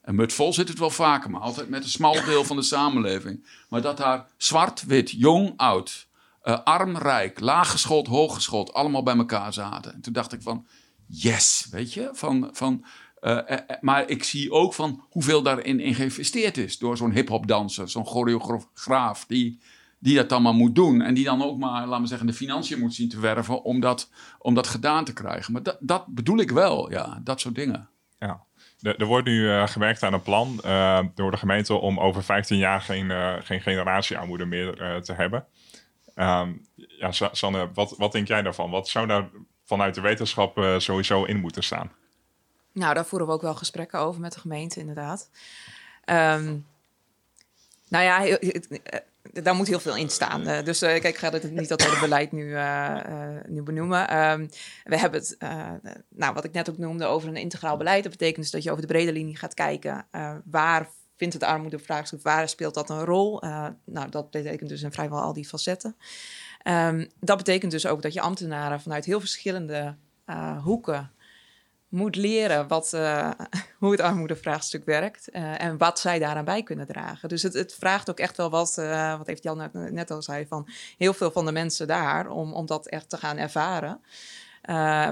[0.02, 3.48] En mutvol zit het wel vaker, maar altijd met een smal deel van de samenleving.
[3.70, 6.08] Maar dat daar zwart, wit, jong, oud,
[6.42, 9.94] eh, arm, rijk, laaggeschoold, hooggeschoold, allemaal bij elkaar zaten.
[9.94, 10.68] En toen dacht ik van,
[11.06, 12.50] yes, weet je, van...
[12.52, 12.86] van
[13.20, 17.90] eh, eh, maar ik zie ook van hoeveel daarin in geïnvesteerd is door zo'n hip-hop-danser,
[17.90, 19.60] zo'n choreograaf die,
[20.00, 21.02] die dat dan maar moet doen.
[21.02, 23.80] En die dan ook maar, laten we zeggen, de financiën moet zien te werven om
[23.80, 25.54] dat, om dat gedaan te krijgen.
[25.54, 27.90] Maar dat, dat bedoel ik wel, ja, dat soort dingen.
[28.20, 28.44] Ja.
[28.82, 32.24] Er, er wordt nu eh, gewerkt aan een plan eh, door de gemeente om over
[32.24, 35.46] 15 jaar geen, eh, geen generatiearmoede meer eh, te hebben.
[36.16, 38.70] Ehm, ja, Sa- Sanne, wat, wat denk jij daarvan?
[38.70, 39.30] Wat zou daar
[39.66, 41.92] vanuit de wetenschap sowieso in moeten staan?
[42.72, 45.30] Nou, daar voeren we ook wel gesprekken over met de gemeente, inderdaad.
[46.06, 46.58] Ehm,
[47.90, 48.38] nou ja,
[49.32, 50.48] daar moet heel veel in staan.
[50.48, 52.96] Eh, dus eh, kijk, ik ga het niet dat hele beleid nu, eh,
[53.48, 54.08] nu benoemen.
[54.08, 54.48] Ehm,
[54.84, 55.36] we hebben het,
[56.10, 58.04] nou, wat ik net ook noemde, over een integraal beleid.
[58.04, 60.06] Dat betekent dus dat je over de brede linie gaat kijken.
[60.46, 63.40] waar vindt het armoedevraagstuk, waar speelt dat een rol?
[63.86, 65.96] Nou, dat betekent dus in vrijwel al die facetten.
[66.62, 69.96] Ehm, dat betekent dus ook dat je ambtenaren vanuit heel verschillende
[70.64, 71.12] hoeken
[71.90, 73.32] moet leren wat, eh,
[73.80, 77.30] hoe het armoedevraagstuk werkt eh, en wat zij daaraan bij kunnen dragen.
[77.30, 80.48] Dus het, het vraagt ook echt wel wat, eh, wat heeft Jan net, al zei,
[80.48, 80.68] van
[80.98, 84.02] heel veel van de mensen daar om, om dat echt te gaan ervaren.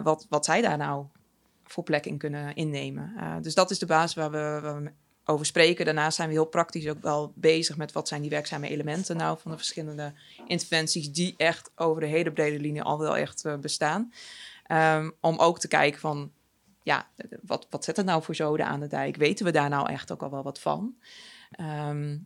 [0.04, 1.06] wat, wat zij daar nou
[1.64, 3.14] voor plek in kunnen innemen.
[3.42, 4.92] Dus dat is de basis waar we, waar we
[5.26, 5.86] over spreken.
[5.86, 9.38] Daarnaast zijn we heel praktisch ook wel bezig met wat zijn die werkzame elementen nou
[9.40, 10.14] van de verschillende
[10.48, 14.12] interventies die echt over de hele brede linie al wel echt bestaan.
[14.64, 16.32] Ehm, om ook te kijken van
[16.88, 17.08] ja,
[17.42, 19.16] wat, wat zet het nou voor zoden aan de dijk?
[19.16, 20.96] Weten we daar nou echt ook al wel wat van?
[21.52, 22.18] Ehm,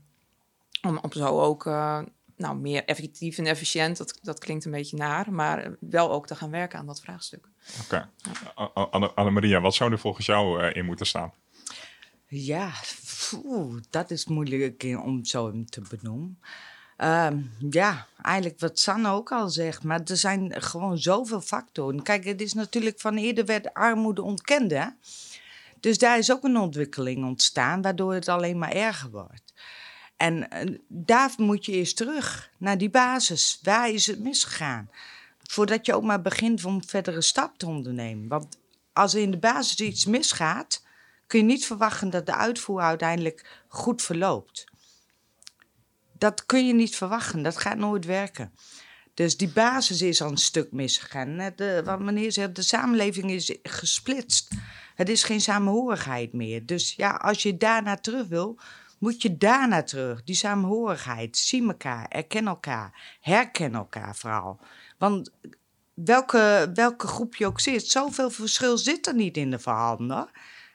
[0.87, 2.01] om, om zo ook eh,
[2.35, 6.35] nou, meer effectief en efficiënt, dat, dat klinkt een beetje naar, maar wel ook te
[6.35, 7.47] gaan werken aan dat vraagstuk.
[7.83, 8.09] Oké.
[8.91, 11.33] Anne- Annemaria, wat zou er volgens jou eh, in moeten staan?
[12.27, 12.71] Ja,
[13.89, 16.39] dat is moeilijk in- om zo te benoemen.
[17.01, 17.37] Ehm,
[17.69, 22.03] ja, eigenlijk wat Sanne ook al zegt, maar er zijn gewoon zoveel factoren.
[22.03, 24.73] Kijk, het is natuurlijk van eerder werd armoede ontkend?
[25.79, 29.53] Dus daar is ook een ontwikkeling ontstaan, waardoor het alleen maar erger wordt.
[30.17, 33.59] En eh, daar moet je eerst terug naar die basis.
[33.63, 34.89] Waar is het misgegaan?
[35.43, 38.27] Voordat je ook maar begint om verdere stap te ondernemen.
[38.27, 38.57] Want
[38.93, 40.83] als er in de basis iets misgaat,
[41.27, 44.70] kun je niet verwachten dat de uitvoer uiteindelijk goed verloopt.
[46.21, 48.51] Dat kun je niet verwachten, dat gaat nooit werken.
[49.13, 51.35] Dus die basis is al een stuk misgegaan.
[51.35, 54.53] Net, eh, wat meneer zegt, de samenleving is gesplitst.
[54.95, 56.65] Het is geen samenhorigheid meer.
[56.65, 58.59] Dus ja, als je daarna terug wil,
[58.99, 60.23] moet je daarna terug.
[60.23, 64.59] Die samenhorigheid, zie elkaar, erken elkaar, herken elkaar vooral.
[64.97, 65.31] Want
[65.93, 70.29] welke, welke groep je ook zit, zoveel verschil zit er niet in de verhalen.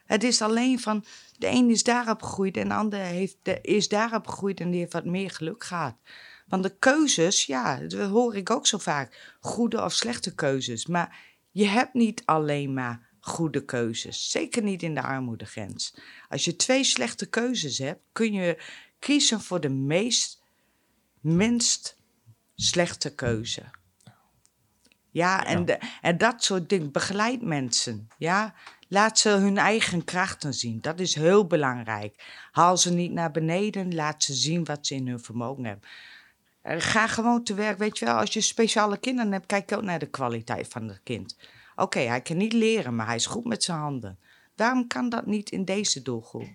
[0.07, 1.05] Het is alleen van,
[1.37, 4.79] de een is daarop gegroeid en de ander heeft, de, is daarop gegroeid en die
[4.79, 5.95] heeft wat meer geluk gehad.
[6.47, 9.37] Want de keuzes, ja, dat hoor ik ook zo vaak.
[9.39, 10.85] Goede of slechte keuzes.
[10.85, 11.17] Maar
[11.51, 14.31] je hebt niet alleen maar goede keuzes.
[14.31, 15.95] Zeker niet in de armoedegrens.
[16.29, 18.63] Als je twee slechte keuzes hebt, kun je
[18.99, 20.43] kiezen voor de meest,
[21.21, 21.97] minst
[22.55, 23.63] slechte keuze.
[25.11, 26.91] Ja, en, De, en dat soort dingen.
[26.91, 28.07] Begeleid mensen.
[28.17, 28.55] Ja,
[28.87, 30.81] laat ze hun eigen krachten zien.
[30.81, 32.23] Dat is heel belangrijk.
[32.51, 33.95] Haal ze niet naar beneden.
[33.95, 35.89] Laat ze zien wat ze in hun vermogen hebben.
[36.61, 37.77] Eh, Ga gewoon te werk.
[37.77, 40.99] Weet je wel, als je speciale kinderen hebt, kijk ook naar de kwaliteit van het
[41.03, 41.37] kind.
[41.75, 44.19] Oké, hij kan niet leren, maar hij is goed met zijn handen.
[44.55, 46.49] Waarom kan dat niet in deze doelgroep?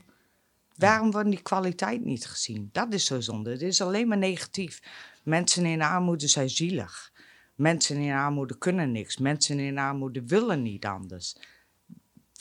[0.76, 2.68] Waarom wordt die kwaliteit niet gezien?
[2.72, 3.50] Dat is zo zonde.
[3.50, 4.82] Het is alleen maar negatief.
[5.22, 7.12] Mensen in armoede zijn zielig.
[7.54, 9.18] Mensen in armoede kunnen niks.
[9.18, 11.36] Mensen in armoede willen niet anders.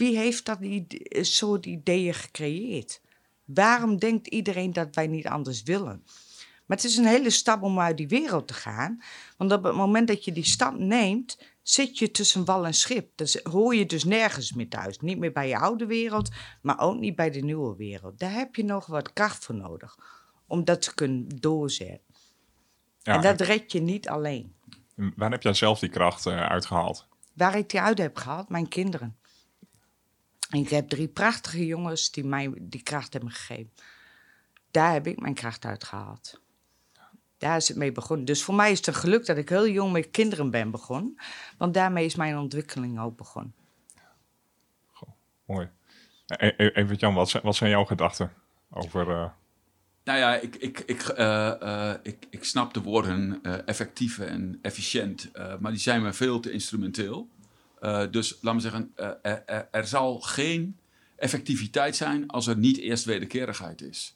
[0.02, 0.60] Wie heeft dat
[1.22, 3.02] soort ideeën gecreëerd?
[3.46, 6.04] Waarom denkt iedereen dat wij niet anders willen?
[6.66, 9.02] Maar het is een hele stap om uit die wereld te gaan.
[9.38, 13.12] Want op het moment dat je die stap neemt, zit je tussen wal en schip.
[13.16, 15.00] Dus hoor je dus nergens meer thuis.
[15.00, 16.30] Niet meer bij je oude wereld,
[16.62, 18.20] maar ook niet bij de nieuwe wereld.
[18.20, 19.98] Daar heb je nog wat kracht voor nodig
[20.48, 22.16] om dat te kunnen doorzetten.
[23.02, 24.56] Ja, en dat red je niet alleen.
[24.96, 27.08] en Waar heb jij zelf die kracht eh, uitgehaald?
[27.34, 29.20] Waar ik die uit heb gehaald, mijn kinderen.
[30.52, 33.72] En ik heb drie prachtige jongens die mij die kracht hebben gegeven.
[34.72, 36.42] Daar heb ik mijn kracht uit gehaald.
[37.38, 38.26] Daar is het mee begonnen.
[38.26, 41.18] Dus voor mij is het een geluk dat ik heel jong met kinderen ben begonnen.
[41.58, 43.54] Want daarmee is mijn ontwikkeling ook begonnen.
[45.46, 45.70] Mooi.
[46.28, 48.34] E- e- Even Jan, wat zijn, wat zijn jouw gedachten
[48.70, 49.10] over...
[49.10, 49.30] eh,
[50.04, 54.60] Nou ja, ik, ik, ik, eh, eh, ik, ik snap de woorden eh, effectief en
[54.62, 57.30] efficiënt, eh, maar die zijn me veel te instrumenteel.
[57.82, 60.78] Eh, dus laat me zeggen, eh, er, zal geen
[61.16, 64.14] effectiviteit zijn als er niet eerst wederkerigheid is.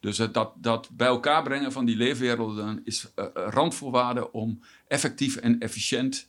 [0.00, 5.58] Dus dat, dat bij elkaar brengen van die leefwerelden is eh, randvoorwaarde om effectief en
[5.58, 6.28] efficiënt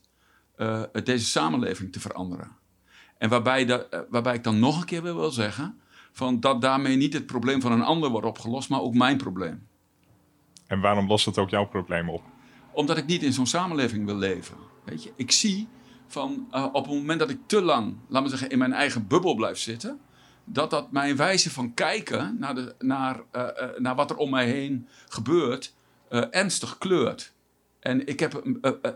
[1.04, 2.52] deze samenleving te veranderen.
[3.18, 5.80] En waarbij, dat, waarbij ik dan nog een keer wil zeggen,
[6.12, 9.68] van dat daarmee niet het probleem van een ander wordt opgelost, maar ook mijn probleem.
[10.68, 12.24] en waarom lost het ook jouw probleem op?
[12.72, 14.58] Omdat ik niet in zo'n samenleving wil leven.
[14.84, 15.68] Weet je, ik zie
[16.08, 19.08] van eh, op het moment dat ik te lang, laat me zeggen, in mijn eigen
[19.08, 20.00] bubbel blijf zitten,
[20.44, 24.30] dat dat mijn wijze van kijken naar, de, naar, eh, eh, naar wat er om
[24.30, 25.76] mij heen gebeurt,
[26.10, 27.34] ernstig kleurt.
[27.80, 28.44] En ik heb,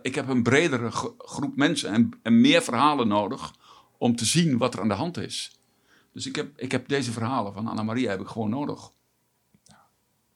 [0.01, 3.53] ik heb een bredere gro- groep mensen en, en meer verhalen nodig
[3.97, 5.59] om te zien wat er aan de hand is.
[6.14, 8.91] Dus ik heb, ik heb deze verhalen van Anna-Maria heb ik gewoon nodig.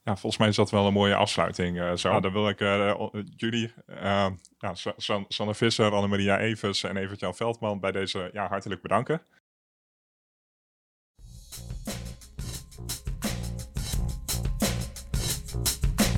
[0.06, 1.80] Ja, volgens mij is dat wel een mooie afsluiting.
[1.80, 2.20] eh, zo.
[2.20, 3.72] dan wil ik eh, o- jullie,
[4.58, 9.22] ja, Sa- San- Sanne Visser, Annemaria Evers en Evert-Jan Veldman bij deze ja, hartelijk bedanken.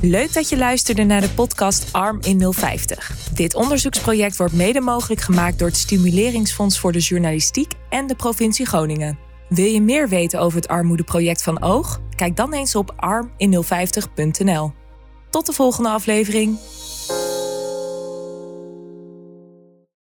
[0.03, 3.29] Leuk dat je luisterde naar de podcast Arm in 050.
[3.35, 8.67] Dit onderzoeksproject wordt mede mogelijk gemaakt door het Stimuleringsfonds voor de Journalistiek en de provincie
[8.67, 9.19] Groningen.
[9.49, 12.01] Wil je meer weten over het armoedeproject van Oog?
[12.19, 14.73] Kijk dan eens op armin050.nl.
[15.31, 16.59] Tot de volgende aflevering.